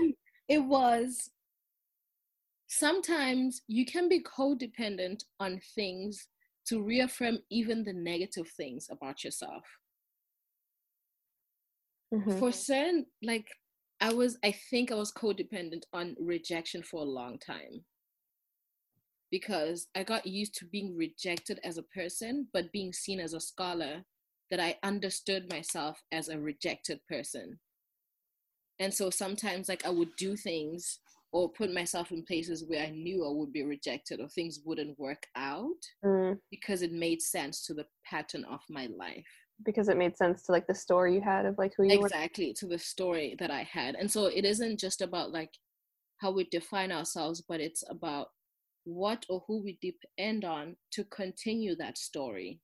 [0.48, 1.30] it was
[2.72, 6.28] sometimes you can be codependent on things
[6.66, 9.64] to reaffirm even the negative things about yourself.
[12.14, 12.40] Mm-hmm.
[12.40, 13.48] For certain, like
[14.00, 17.84] I was, I think I was codependent on rejection for a long time
[19.32, 23.42] because I got used to being rejected as a person, but being seen as a
[23.42, 24.04] scholar,
[24.50, 27.60] that I understood myself as a rejected person.
[28.80, 31.00] And so sometimes, like, I would do things
[31.32, 35.00] or put myself in places where I knew I would be rejected or things wouldn't
[35.00, 35.70] work out
[36.04, 36.38] mm.
[36.50, 39.26] because it made sense to the pattern of my life.
[39.64, 42.48] Because it made sense to like the story you had of like who you exactly
[42.48, 42.54] were.
[42.56, 45.52] to the story that I had, and so it isn't just about like
[46.18, 48.30] how we define ourselves, but it's about
[48.86, 52.60] what or who we depend on to continue that story.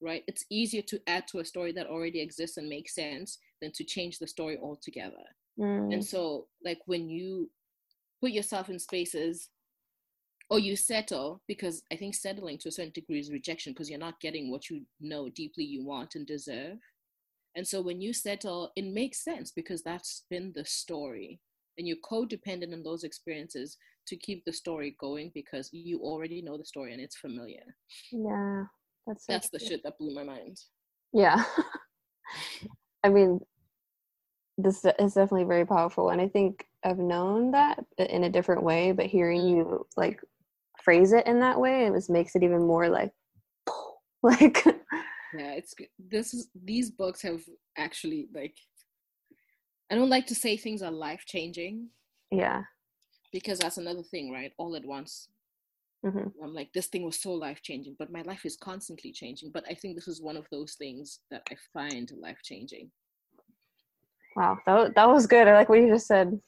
[0.00, 0.24] Right?
[0.26, 3.84] It's easier to add to a story that already exists and makes sense than to
[3.84, 5.22] change the story altogether.
[5.60, 5.94] Mm.
[5.94, 7.48] And so, like when you
[8.22, 9.48] put yourself in spaces
[10.48, 13.98] or you settle because I think settling to a certain degree is rejection because you're
[13.98, 16.78] not getting what you know deeply you want and deserve.
[17.56, 21.40] And so when you settle, it makes sense because that's been the story.
[21.78, 26.58] And you're codependent on those experiences to keep the story going because you already know
[26.58, 27.62] the story and it's familiar.
[28.10, 28.64] Yeah.
[29.06, 30.58] That's that's the shit that blew my mind.
[31.12, 31.42] Yeah.
[33.04, 33.40] I mean,
[34.58, 38.92] this is definitely very powerful and i think i've known that in a different way
[38.92, 40.20] but hearing you like
[40.82, 43.12] phrase it in that way it just makes it even more like
[44.22, 44.64] like
[45.36, 47.42] yeah it's this is these books have
[47.78, 48.56] actually like
[49.90, 51.88] i don't like to say things are life changing
[52.30, 52.62] yeah.
[53.32, 54.52] because that's another thing right?
[54.56, 55.28] All at once.
[56.02, 59.50] Hmm i'm like this thing was so life changing but my life is constantly changing
[59.52, 62.90] but i think this is one of those things that i find life changing
[64.36, 65.48] wow that, that was good.
[65.48, 66.38] I like what you just said.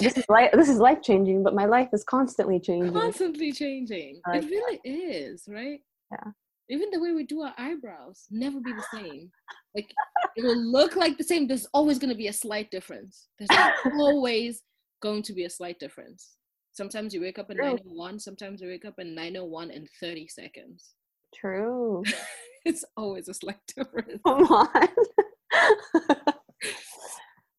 [0.00, 2.92] This is life this is life changing but my life is constantly changing.
[2.92, 4.20] Constantly changing.
[4.26, 5.80] I it really is right?
[6.12, 6.32] Yeah.
[6.68, 9.30] even the way we do our eyebrows never be the same.
[9.74, 9.90] Like
[10.36, 11.46] it will look like the same.
[11.46, 13.28] There's always going to be a slight difference.
[13.38, 13.50] There's
[13.94, 14.62] always
[15.00, 16.36] going to be a slight difference.
[16.72, 17.64] Sometimes you wake up at True.
[17.64, 20.94] 901 sometimes you wake up at 901 in 30 seconds.
[21.34, 22.02] True.
[22.64, 24.20] It's always a slight difference.
[24.26, 24.88] Come on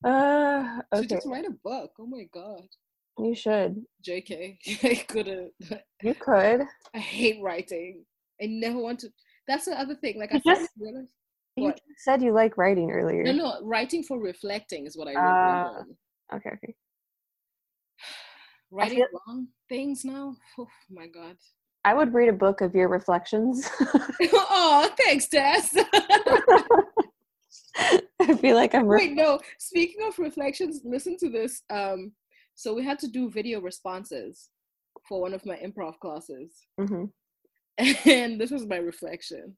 [0.05, 2.63] uh okay just write a book oh my god
[3.17, 5.51] you should jk i couldn't
[6.01, 6.61] you could
[6.95, 8.03] i hate writing
[8.41, 9.09] i never want to
[9.47, 11.11] that's the other thing like i just- realized
[11.57, 15.19] you said you like writing earlier No, no, writing for reflecting is what I wrote.
[15.19, 15.81] Ah.
[16.35, 16.73] okay okay
[18.71, 20.35] Writing feel- long things now.
[20.57, 21.35] Oh my god.
[21.83, 23.67] I would read a book of your reflections.
[24.31, 25.75] oh, thanks, Tess.
[28.21, 28.87] I feel like I'm.
[28.87, 29.39] Re- Wait, no.
[29.57, 31.63] Speaking of reflections, listen to this.
[31.69, 32.11] Um,
[32.55, 34.49] so we had to do video responses
[35.07, 37.11] for one of my improv classes, Mhm.
[38.05, 39.55] and this was my reflection.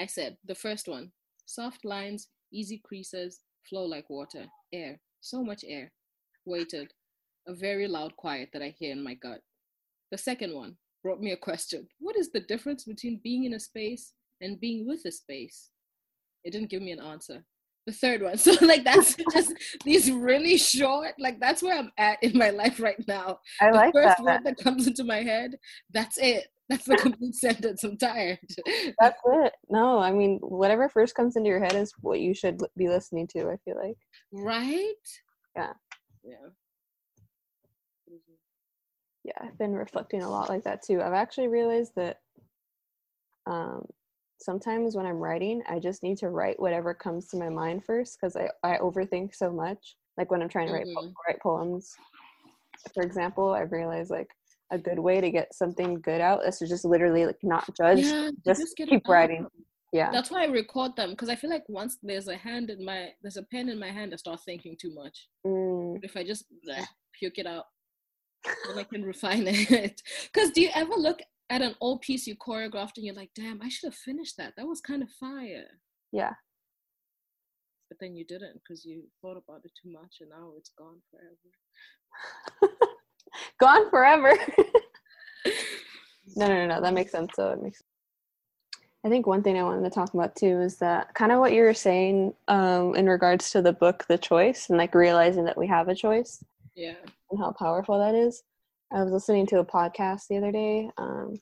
[0.00, 1.12] I said the first one:
[1.46, 5.92] soft lines, easy creases, flow like water, air, so much air.
[6.46, 6.92] Waited,
[7.46, 9.40] a very loud quiet that I hear in my gut.
[10.10, 13.60] The second one brought me a question: What is the difference between being in a
[13.60, 15.70] space and being with a space?
[16.44, 17.44] It didn't give me an answer.
[17.86, 19.52] The third one, so like that's just
[19.84, 21.14] these really short.
[21.18, 23.40] Like that's where I'm at in my life right now.
[23.60, 24.24] I The like first that.
[24.24, 25.58] word that comes into my head,
[25.92, 26.46] that's it.
[26.70, 27.84] That's the complete sentence.
[27.84, 28.38] I'm tired.
[28.98, 29.52] That's it.
[29.68, 33.26] No, I mean, whatever first comes into your head is what you should be listening
[33.36, 33.50] to.
[33.50, 33.98] I feel like.
[34.32, 34.94] right?
[35.54, 35.72] Yeah.
[36.24, 36.48] Yeah.
[39.24, 41.00] Yeah, I've been reflecting a lot like that too.
[41.02, 42.20] I've actually realized that
[43.46, 43.86] um,
[44.48, 48.18] sometimes when I'm writing, I just need to write whatever comes to my mind first
[48.20, 49.96] because I, I overthink so much.
[50.18, 51.14] Like when I'm trying to write, po- Mhm.
[51.26, 51.94] write poems,
[52.92, 54.28] for example, I've realized like
[54.70, 58.04] a good way to get something good out is to just literally like not judge,
[58.04, 59.46] Yeah, you just, keep writing.
[59.92, 60.10] Yeah.
[60.10, 63.10] That's why I record them because I feel like once there's a hand in my,
[63.22, 65.28] there's a pen in my hand, I start thinking too much.
[65.46, 66.84] Mm, But if I just bleh,
[67.18, 67.66] puke it out,
[68.68, 70.02] then I can refine it.
[70.32, 71.20] Because do you ever look
[71.50, 74.54] at an old piece you choreographed and you're like, damn, I should have finished that.
[74.56, 75.66] That was kind of fire.
[76.12, 76.32] yeah.
[77.90, 81.00] But then you didn't because you thought about it too much and now it's gone
[81.10, 82.72] forever.
[83.60, 84.32] Gone forever.
[86.36, 86.80] no, no, no, no.
[86.80, 87.32] That makes sense.
[87.34, 87.82] So it makes.
[89.04, 91.52] I think one thing I wanted to talk about too is that kind of what
[91.52, 95.58] you were saying um, in regards to the book, The Choice, and like realizing that
[95.58, 96.42] we have a choice
[96.74, 96.94] Yeah.
[97.30, 98.42] and how powerful that is.
[98.94, 100.88] I was listening to a podcast the other day.
[100.98, 101.34] Um,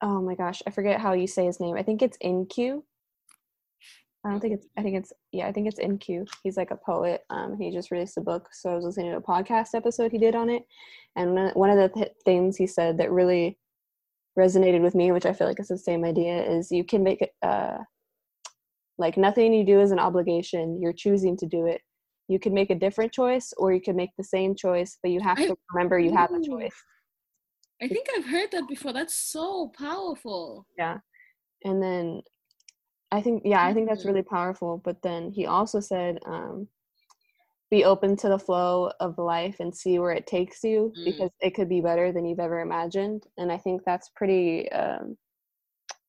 [0.00, 1.76] oh my gosh, I forget how you say his name.
[1.76, 2.84] I think it's IN-Q.
[4.24, 4.66] I don't think it's.
[4.76, 5.12] I think it's.
[5.32, 6.26] Yeah, I think it's IN-Q.
[6.44, 7.22] He's like a poet.
[7.30, 10.18] Um, he just released a book, so I was listening to a podcast episode he
[10.18, 10.62] did on it,
[11.16, 13.58] and one- one of the th- things he said that really
[14.38, 17.22] resonated with me, which I feel like is the same idea, is you can make
[17.22, 17.32] it.
[17.42, 17.78] Uh,
[18.98, 20.80] like nothing you do is an obligation.
[20.80, 21.80] You're choosing to do it.
[22.28, 25.20] You can make a different choice, or you can make the same choice, but you
[25.20, 26.74] have I- to remember you have a choice.
[27.80, 28.92] I think I've heard that before.
[28.92, 30.66] That's so powerful.
[30.78, 30.98] Yeah.
[31.64, 32.22] And then
[33.12, 34.08] I think yeah, I think that's Mhm.
[34.08, 34.78] really powerful.
[34.78, 36.68] But then he also said, um,
[37.70, 41.04] be open to the flow of life and see where it takes you Mm.
[41.04, 43.26] because it could be better than you've ever imagined.
[43.36, 45.18] And I think that's pretty um,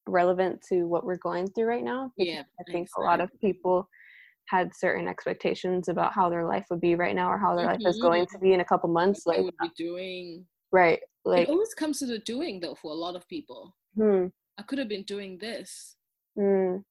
[0.08, 2.12] relevant to what we're going through right now.
[2.16, 3.90] Yeah, I think a lot of people
[4.48, 7.82] had certain expectations about how their life would be right now or how their life
[7.86, 8.02] is Mhm.
[8.02, 9.26] going to be in a couple months.
[9.26, 10.48] What Like would be doing.
[10.72, 11.02] right.
[11.26, 13.76] Like it always comes to the doing though for a lot of people.
[13.96, 14.28] hmm.
[14.58, 15.98] I could have been doing this.
[16.38, 16.84] Mm.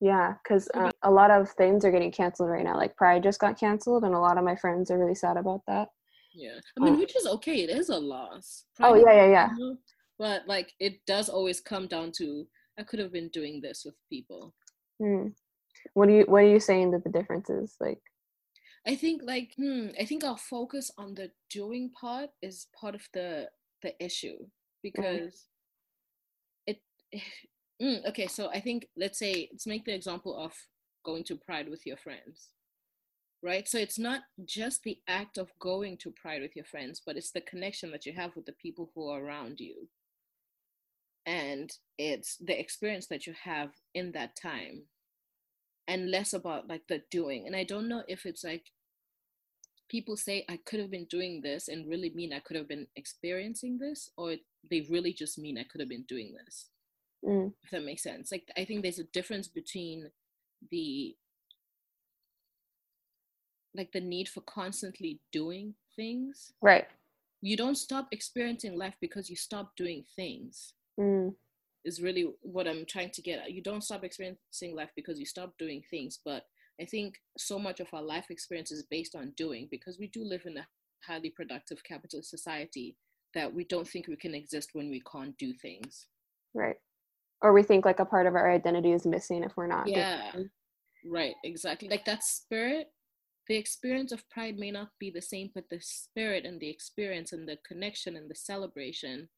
[0.00, 2.76] Yeah, because Maybe- uh, a lot of things are getting canceled right now.
[2.76, 5.62] Like Pride just got canceled, and a lot of my friends are really sad about
[5.66, 5.88] that.
[6.32, 6.60] Yeah.
[6.76, 6.98] I mean, Oh.
[6.98, 7.62] which is okay.
[7.62, 8.64] It is a loss.
[8.80, 9.50] Oh Pride is yeah, yeah, yeah.
[9.56, 9.78] you know,
[10.18, 12.48] But like it does always come down to
[12.78, 14.54] I could have been doing this with people.
[15.00, 15.34] Mm.
[15.94, 17.76] What do you What are you saying that the difference is?
[17.80, 18.00] Like,
[18.86, 23.02] I think like hmm, I think our focus on the doing part is part of
[23.12, 23.48] the
[23.82, 24.38] the issue
[24.82, 25.46] because
[26.66, 26.80] it
[27.82, 30.52] mm, okay so I think let's say let's make the example of
[31.04, 32.48] going to Pride with your friends,
[33.42, 33.66] right?
[33.68, 37.30] So it's not just the act of going to Pride with your friends, but it's
[37.30, 39.88] the connection that you have with the people who are around you.
[41.24, 44.82] And it's the experience that you have in that time
[45.88, 47.46] and less about like the doing.
[47.46, 48.70] And I don't know if it's like
[49.88, 52.86] people say I could have been doing this and really mean I could have been
[52.94, 54.36] experiencing this, or
[54.70, 56.66] they really just mean I could have been doing this.
[57.24, 57.52] Mm.
[57.64, 58.30] If that makes sense.
[58.30, 60.10] Like I think there's a difference between
[60.70, 61.16] the
[63.74, 66.52] like the need for constantly doing things.
[66.60, 66.86] Right.
[67.40, 70.74] You don't stop experiencing life because you stop doing things.
[71.00, 71.34] Mm.
[71.88, 73.52] Is really what I'm trying to get at.
[73.52, 76.42] You don't stop experiencing life because you stop doing things, but
[76.78, 80.22] I think so much of our life experience is based on doing because we do
[80.22, 80.68] live in a
[81.06, 82.96] highly productive capitalist society
[83.34, 86.08] that we don't think we can exist when we can't do things.
[86.52, 86.76] Right.
[87.40, 89.88] Or we think like a part of our identity is missing if we're not.
[89.88, 90.32] Yeah.
[91.06, 91.88] Right, exactly.
[91.88, 92.88] Like that spirit,
[93.48, 97.32] the experience of pride may not be the same, but the spirit and the experience
[97.32, 99.28] and the connection and the celebration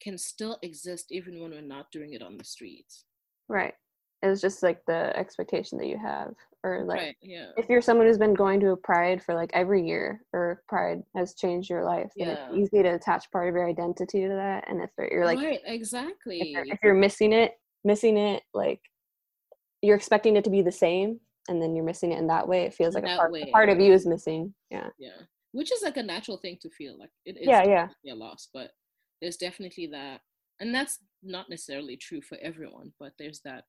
[0.00, 3.04] can still exist even when we're not doing it on the streets.
[3.48, 3.74] Right.
[4.22, 6.34] It's just like the expectation that you have
[6.66, 7.46] or like right, yeah.
[7.56, 11.02] if you're someone who's been going to a pride for like every year or pride
[11.14, 12.48] has changed your life Yeah.
[12.50, 15.60] it's easy to attach part of your identity to that and if you're like right,
[15.64, 16.50] if, exactly.
[16.50, 17.52] you're, if you're missing it
[17.84, 18.80] missing it like
[19.82, 22.62] you're expecting it to be the same and then you're missing it in that way
[22.64, 23.50] it feels like a part, a way.
[23.52, 25.22] part of you is missing yeah yeah
[25.52, 28.12] which is like a natural thing to feel like it is Yeah, yeah.
[28.12, 28.70] a loss but
[29.20, 30.20] there's definitely that
[30.60, 33.64] and that's not necessarily true for everyone but there's that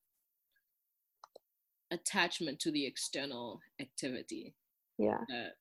[1.91, 4.53] attachment to the external activity
[4.97, 5.19] yeah.
[5.29, 5.51] that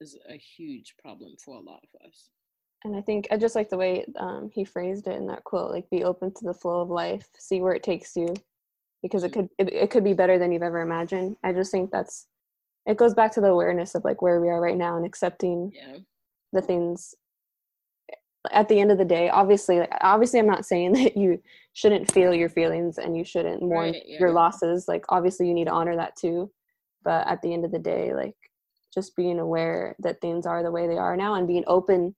[0.00, 2.30] is a huge problem for a lot of us.
[2.84, 5.70] And i think i just like the way um, he phrased it in that quote
[5.70, 8.34] like be open to the flow of life see where it takes you
[9.02, 11.36] because it could it, it could be better than you've ever imagined.
[11.42, 12.26] I just think that's
[12.86, 15.72] it goes back to the awareness of like where we are right now and accepting
[15.74, 15.98] yeah.
[16.52, 17.14] the things
[18.52, 21.40] at the end of the day obviously obviously i'm not saying that you
[21.76, 24.18] shouldn't feel your feelings and you shouldn't mourn Right, yeah.
[24.18, 24.88] your losses.
[24.88, 26.50] Like obviously you need to honor that too.
[27.04, 28.34] But at the end of the day like
[28.94, 32.16] just being aware that things are the way they are now and being open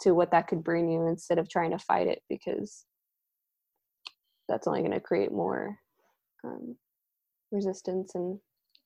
[0.00, 2.84] to what that could bring you instead of trying to fight it because
[4.48, 5.78] that's only going to create more
[6.42, 6.74] um,
[7.52, 8.40] resistance and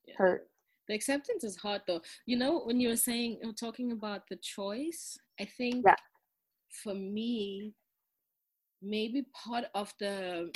[0.07, 0.15] yeah.
[0.19, 0.49] hurt.
[0.87, 2.03] The acceptance is hard though.
[2.27, 5.97] You know when you were saying you were talking about the choice i think Yeah.
[6.71, 7.75] For me
[8.83, 10.51] maybe part of the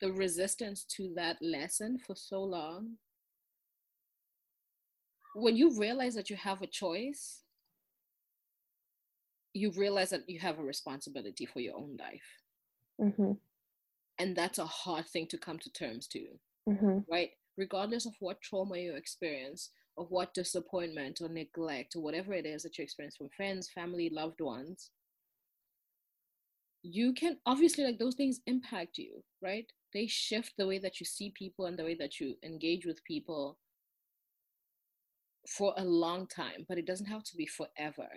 [0.00, 2.96] the resistance to that lesson for so long
[5.34, 7.42] when you realize that you have a choice
[9.54, 12.40] you realize that you have a responsibility for your own life.
[12.98, 13.32] Hmm
[14.18, 16.26] and that's a hard thing to come to terms to
[16.68, 17.30] hmm right?
[17.58, 22.62] Regardless of what trauma you experience, of what disappointment or neglect or whatever it is
[22.62, 24.90] that you experience from friends, family, loved ones,
[26.82, 29.66] you can obviously, like, those things impact you, right?
[29.92, 33.04] They shift the way that you see people and the way that you engage with
[33.04, 33.58] people
[35.46, 38.08] for a long time, but it doesn't have to be forever.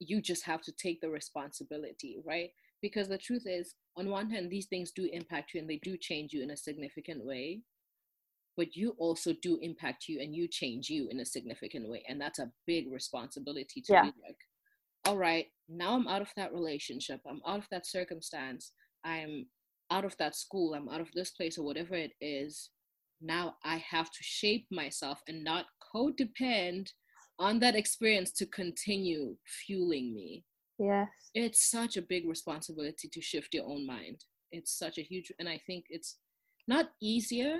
[0.00, 2.50] You just have to take the responsibility, right?
[2.82, 5.96] Because the truth is, on one hand, these things do impact you and they do
[5.96, 7.62] change you in a significant way
[8.58, 12.20] but you also do impact you and you change you in a significant way and
[12.20, 14.02] that's a big responsibility to Yeah.
[14.02, 14.36] be like
[15.06, 18.72] all right now i'm out of that relationship i'm out of that circumstance
[19.04, 19.46] i'm
[19.90, 22.70] out of that school i'm out of this place or whatever it is
[23.20, 26.90] now i have to shape myself and not codepend
[27.38, 30.44] on that experience to continue fueling me.
[30.80, 31.08] Yes.
[31.34, 34.24] It's such a big responsibility to shift your own mind.
[34.50, 36.16] It's such a huge and i think it's
[36.66, 37.54] not easier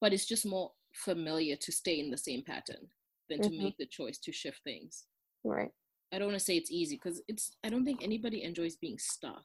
[0.00, 2.88] but it's just more familiar to stay in the same pattern
[3.28, 3.58] than to Mhm.
[3.62, 5.06] make the choice to shift things.
[5.44, 5.72] Right.
[6.12, 8.98] I don't want to say it's easy because it's i don't think anybody enjoys being
[8.98, 9.44] stuck.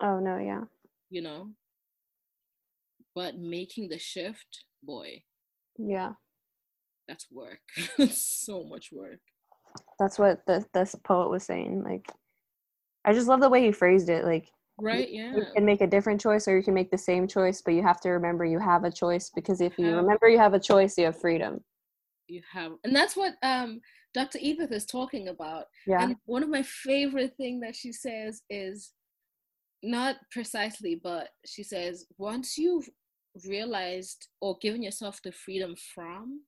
[0.00, 0.64] Oh no yeah.
[1.10, 1.54] You know?
[3.14, 5.24] But making the shift boy.
[5.76, 6.14] Yeah.
[7.08, 7.60] That's work.
[7.98, 9.20] It's so much work.
[9.98, 12.06] That's what the this poet was saying like
[13.04, 14.50] i just love the way he phrased it like
[14.80, 15.34] right yeah.
[15.34, 17.82] you can make a different choice or you can make the same choice but you
[17.82, 20.96] have to remember you have a choice because if you remember you have a choice
[20.96, 21.62] you have freedom.
[22.28, 23.80] You have and that's what um
[24.12, 26.02] dr edith is talking about yeah.
[26.02, 28.92] And one of my favorite thing that she says is
[29.82, 32.88] not precisely, but she says once you've
[33.46, 36.40] realized or given yourself the freedom from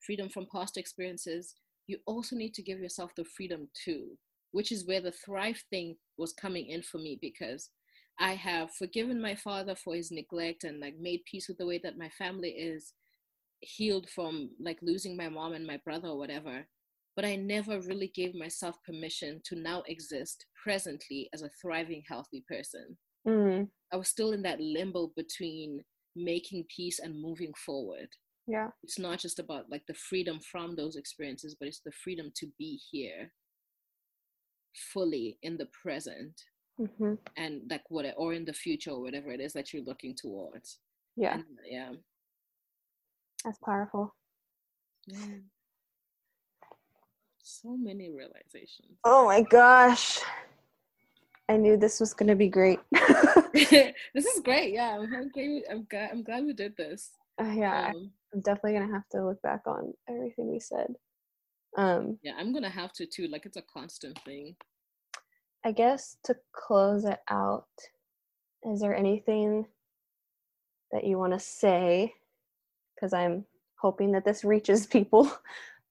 [0.00, 1.54] freedom from past experiences,
[1.86, 4.10] you also need to give yourself the freedom to,
[4.54, 7.70] which is where the thrive thing was coming in for me because
[8.20, 11.80] I have forgiven my father for his neglect and like made peace with the way
[11.82, 12.92] that my family is
[13.58, 16.68] healed from like losing my mom and my brother or whatever.
[17.16, 22.44] But I never really gave myself permission to now exist presently as a thriving, healthy
[22.48, 22.96] person.
[23.26, 23.68] Mm.
[23.92, 25.80] I was still in that limbo between
[26.14, 28.08] making peace and moving forward.
[28.46, 28.68] Yeah.
[28.84, 32.46] It's not just about like the freedom from those experiences, but it's the freedom to
[32.56, 33.32] be here
[34.74, 36.42] fully in the present
[36.76, 40.14] hmm and like what or in the future or whatever it is that you're looking
[40.14, 40.78] towards.
[41.16, 41.34] Yeah.
[41.34, 41.92] And, yeah.
[43.44, 44.14] That's powerful.
[45.06, 45.38] Yeah.
[47.38, 48.98] So many realizations.
[49.04, 50.20] Oh my gosh.
[51.48, 52.80] I knew this was going to be great.
[53.52, 54.72] this is great.
[54.72, 55.64] Yeah, I'm, I'm great.
[55.70, 56.10] I'm glad.
[56.10, 57.10] I'm glad we did this.
[57.40, 60.94] Uh, yeah, Um, I'm definitely going to have to look back on everything we said.
[61.76, 63.26] Um, yeah, I'm gonna have to too.
[63.28, 64.56] Like it's a constant thing.
[65.64, 67.66] I guess to close it out,
[68.62, 69.66] is there anything
[70.92, 72.12] that you want to say?
[72.94, 73.44] Because I'm
[73.76, 75.30] hoping that this reaches people.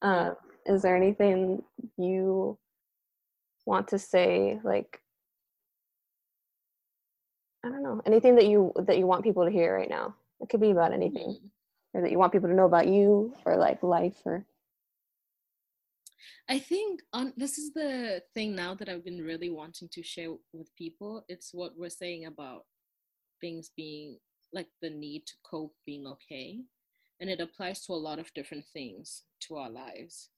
[0.02, 0.32] Uh,
[0.66, 1.64] is there anything
[1.98, 2.58] you
[3.66, 4.60] want to say?
[4.64, 5.02] Like,
[7.66, 10.16] I don't know, anything that you that you want people to hear right now.
[10.42, 11.48] It could be about anything, Hmm.
[11.98, 14.46] or that you want people to know about you, or like life, or
[16.50, 20.32] I think on this is the thing now that I've been really wanting to share
[20.54, 21.24] with people.
[21.28, 22.66] It's what we're saying about
[23.42, 24.18] things being
[24.54, 26.60] like the need to cope being okay.
[27.20, 30.30] And it applies to a lot of different things to our lives.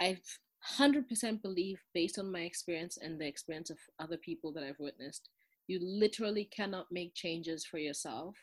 [0.00, 0.38] I've
[0.78, 5.28] 100% believe, based on my experience and the experience of other people that I've witnessed,
[5.66, 8.36] you literally cannot make changes for yourself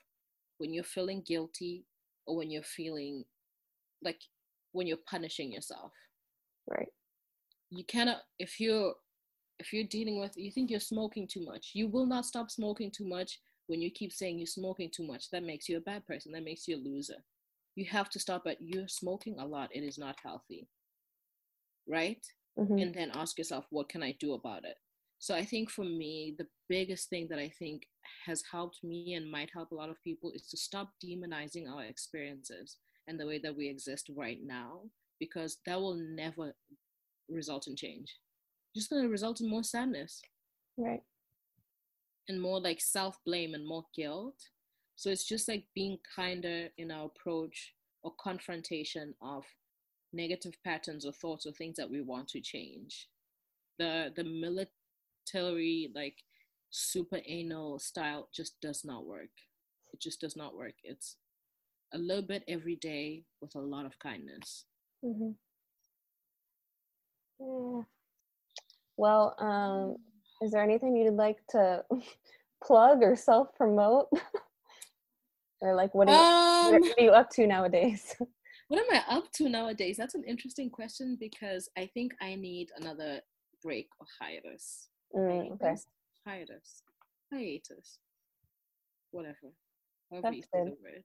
[0.58, 1.86] when you're feeling guilty
[2.26, 3.24] or when you're feeling
[4.04, 4.22] like
[4.72, 5.92] when you're punishing yourself
[6.70, 6.90] right?
[7.72, 8.94] you cannot if you're
[9.60, 12.90] if you're dealing with you think you're smoking too much you will not stop smoking
[12.90, 13.40] too much
[13.70, 15.30] when you keep saying you're smoking too much.
[15.30, 16.32] That makes you a bad person.
[16.32, 17.24] That makes you a loser.
[17.76, 19.70] You have to stop at you're smoking a lot.
[19.72, 20.68] It is not healthy.
[21.88, 22.26] Right?
[22.58, 22.82] Mhm.
[22.82, 24.76] and then ask yourself what can i do about it?
[25.20, 27.88] So i think for me the biggest thing that i think
[28.26, 31.84] has helped me and might help a lot of people is to stop demonizing our
[31.86, 32.78] experiences
[33.08, 34.82] and the way that we exist right now
[35.20, 36.54] because that will never
[37.30, 38.16] result in change
[38.76, 40.22] just going to result in more sadness
[40.78, 41.02] Right.
[42.28, 44.36] and more like self blame and more guilt.
[44.96, 47.74] So it's just like being kinder in our approach
[48.04, 49.46] or confrontation of
[50.14, 53.08] negative patterns or thoughts or things that we want to change.
[53.80, 56.18] The the military like
[56.70, 59.32] super anal style just does not work.
[59.94, 60.76] It just does not work.
[60.84, 61.18] It's
[61.94, 64.66] a little bit every day with a lot of kindness.
[65.02, 65.32] Hmm
[67.40, 67.82] Yeah.
[68.98, 69.96] Well, um,
[70.42, 71.84] is there anything you'd like to
[72.64, 74.08] plug or self promote?
[75.62, 78.16] or like what are, you, Um, what are you up to nowadays?
[78.70, 79.98] What am I up to nowadays?
[79.98, 83.20] That's an interesting question because I think I need another
[83.64, 84.90] break or hiatus.
[85.16, 85.74] Mm, okay.
[86.28, 86.84] Hiatus?
[87.34, 87.98] Hiatus.
[89.10, 89.54] Whatever.
[90.12, 90.78] However That's you say the good.
[90.84, 91.04] word.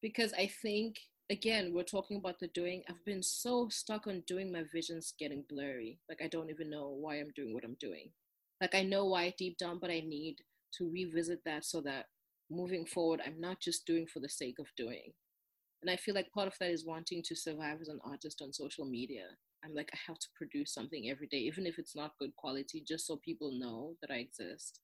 [0.00, 0.96] Because I think,
[1.30, 2.82] again, we're talking about the doing.
[2.88, 5.98] I've been so stuck on doing my visions getting blurry.
[6.08, 8.10] Like, I don't even know why I'm doing what I'm doing.
[8.60, 10.36] Like, I know why deep down, but I need
[10.78, 12.06] to revisit that so that
[12.50, 15.12] moving forward, I'm not just doing for the sake of doing.
[15.82, 18.52] And I feel like part of that is wanting to survive as an artist on
[18.52, 19.24] social media.
[19.64, 22.82] I'm like, I have to produce something every day, even if it's not good quality,
[22.86, 24.80] just so people know that I exist.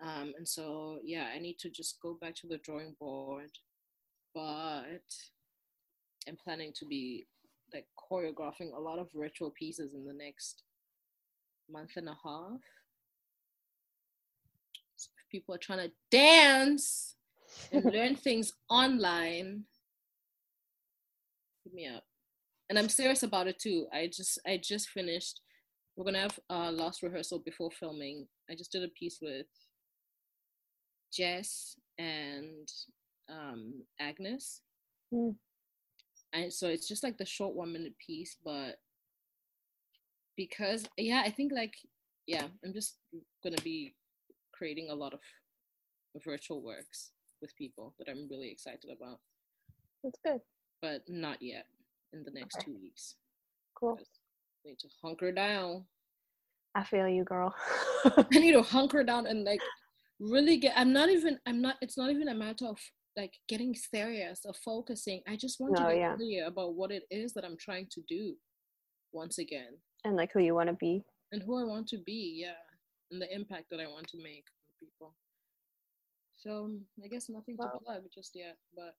[0.00, 3.50] Um, and so, yeah, I need to just go back to the drawing board.
[4.34, 5.12] But
[6.28, 7.26] I'm planning to be
[7.72, 10.62] like choreographing a lot of virtual pieces in the next
[11.70, 12.60] month and a half.
[14.96, 17.16] So if people are trying to dance
[17.72, 19.64] and learn things online,
[21.64, 22.04] hit me up.
[22.68, 23.86] And I'm serious about it too.
[23.92, 25.40] I just I just finished.
[25.96, 28.26] We're gonna have uh, last rehearsal before filming.
[28.50, 29.46] I just did a piece with
[31.12, 32.68] Jess and
[33.28, 34.62] um, Agnes,
[35.12, 35.30] Hmm.
[36.42, 38.76] And so it's just like the short one minute piece, but
[40.36, 41.74] because yeah, I think like
[42.26, 42.96] yeah, I'm just
[43.42, 43.94] gonna be
[44.52, 45.20] creating a lot of
[46.24, 49.18] virtual works with people that I'm really excited about,
[50.02, 50.40] That's good.
[50.82, 51.66] but not yet
[52.12, 52.66] in the next Okay.
[52.66, 53.16] two weeks.
[53.78, 53.98] Cool.
[54.00, 55.84] I need to hunker down.
[56.74, 57.54] I feel you, girl.
[58.04, 59.60] I need to hunker down and like
[60.18, 60.72] really get.
[60.76, 61.38] I'm not even.
[61.46, 61.76] I'm not.
[61.80, 62.78] It's not even a matter of
[63.16, 65.22] like getting serious or focusing.
[65.26, 66.16] I just want No, to oh, be yeah.
[66.16, 68.36] clear about what it is that I'm trying to do.
[69.12, 71.02] Once again, and like who you want to be.
[71.32, 72.34] and who I want to be.
[72.44, 72.58] Yeah,
[73.10, 75.14] and the impact that I want to make on people.
[76.36, 76.70] So
[77.02, 78.94] I guess nothing to plug just yet, but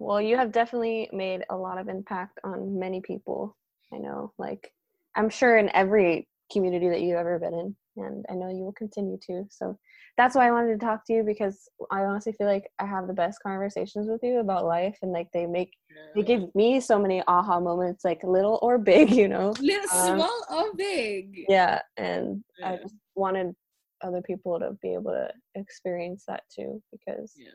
[0.00, 3.56] well, you have definitely made a lot of impact on many people.
[3.92, 4.72] I know, like
[5.14, 8.72] I'm sure in every community that you've ever been in, and I know you will
[8.72, 9.44] continue to.
[9.50, 9.78] So
[10.16, 13.06] that's why I wanted to talk to you because I honestly feel like I have
[13.06, 15.72] the best conversations with you about life, and like they make
[16.14, 20.18] they give me so many aha moments, like little or big, you know, little, um,
[20.18, 21.44] small or big.
[21.48, 22.72] Yeah, and yeah.
[22.72, 23.54] I just wanted
[24.02, 27.48] other people to be able to experience that too because yeah.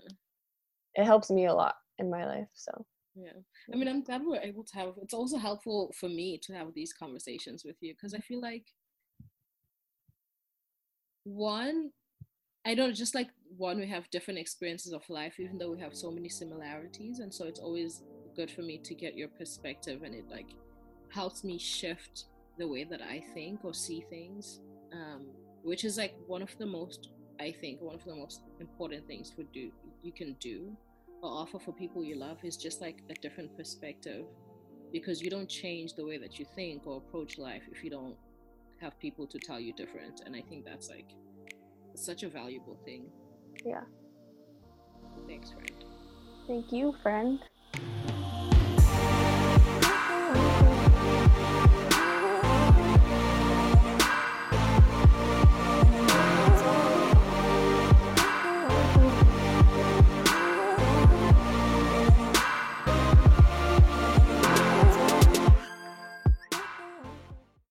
[0.96, 2.48] it helps me a lot in my life.
[2.54, 3.32] So yeah,
[3.72, 4.94] I mean, I'm glad we're able to have.
[5.02, 8.66] It's also helpful for me to have these conversations with you because I feel like
[11.24, 11.92] one
[12.66, 15.96] I don't just like one, we have different experiences of life, even though we have
[15.96, 17.20] so many similarities.
[17.20, 18.04] And so it's always
[18.36, 20.48] good for me to get your perspective and it like
[21.10, 22.26] helps me shift
[22.58, 24.62] the way that I think or see things.
[24.94, 25.28] Um,
[25.64, 27.10] which is like one of the most,
[27.40, 29.72] I think, one of the most important things for do
[30.04, 30.76] you can do
[31.22, 34.26] or offer for people you love is just like a different perspective
[34.92, 38.18] because you don't change the way that you think or approach life if you don't
[38.84, 40.22] have people to tell you different.
[40.26, 41.10] And I think that's like
[41.96, 43.06] such a valuable thing.
[43.66, 43.82] Yeah.
[45.28, 45.86] Thanks, friend.
[46.48, 47.40] Thank you, friend.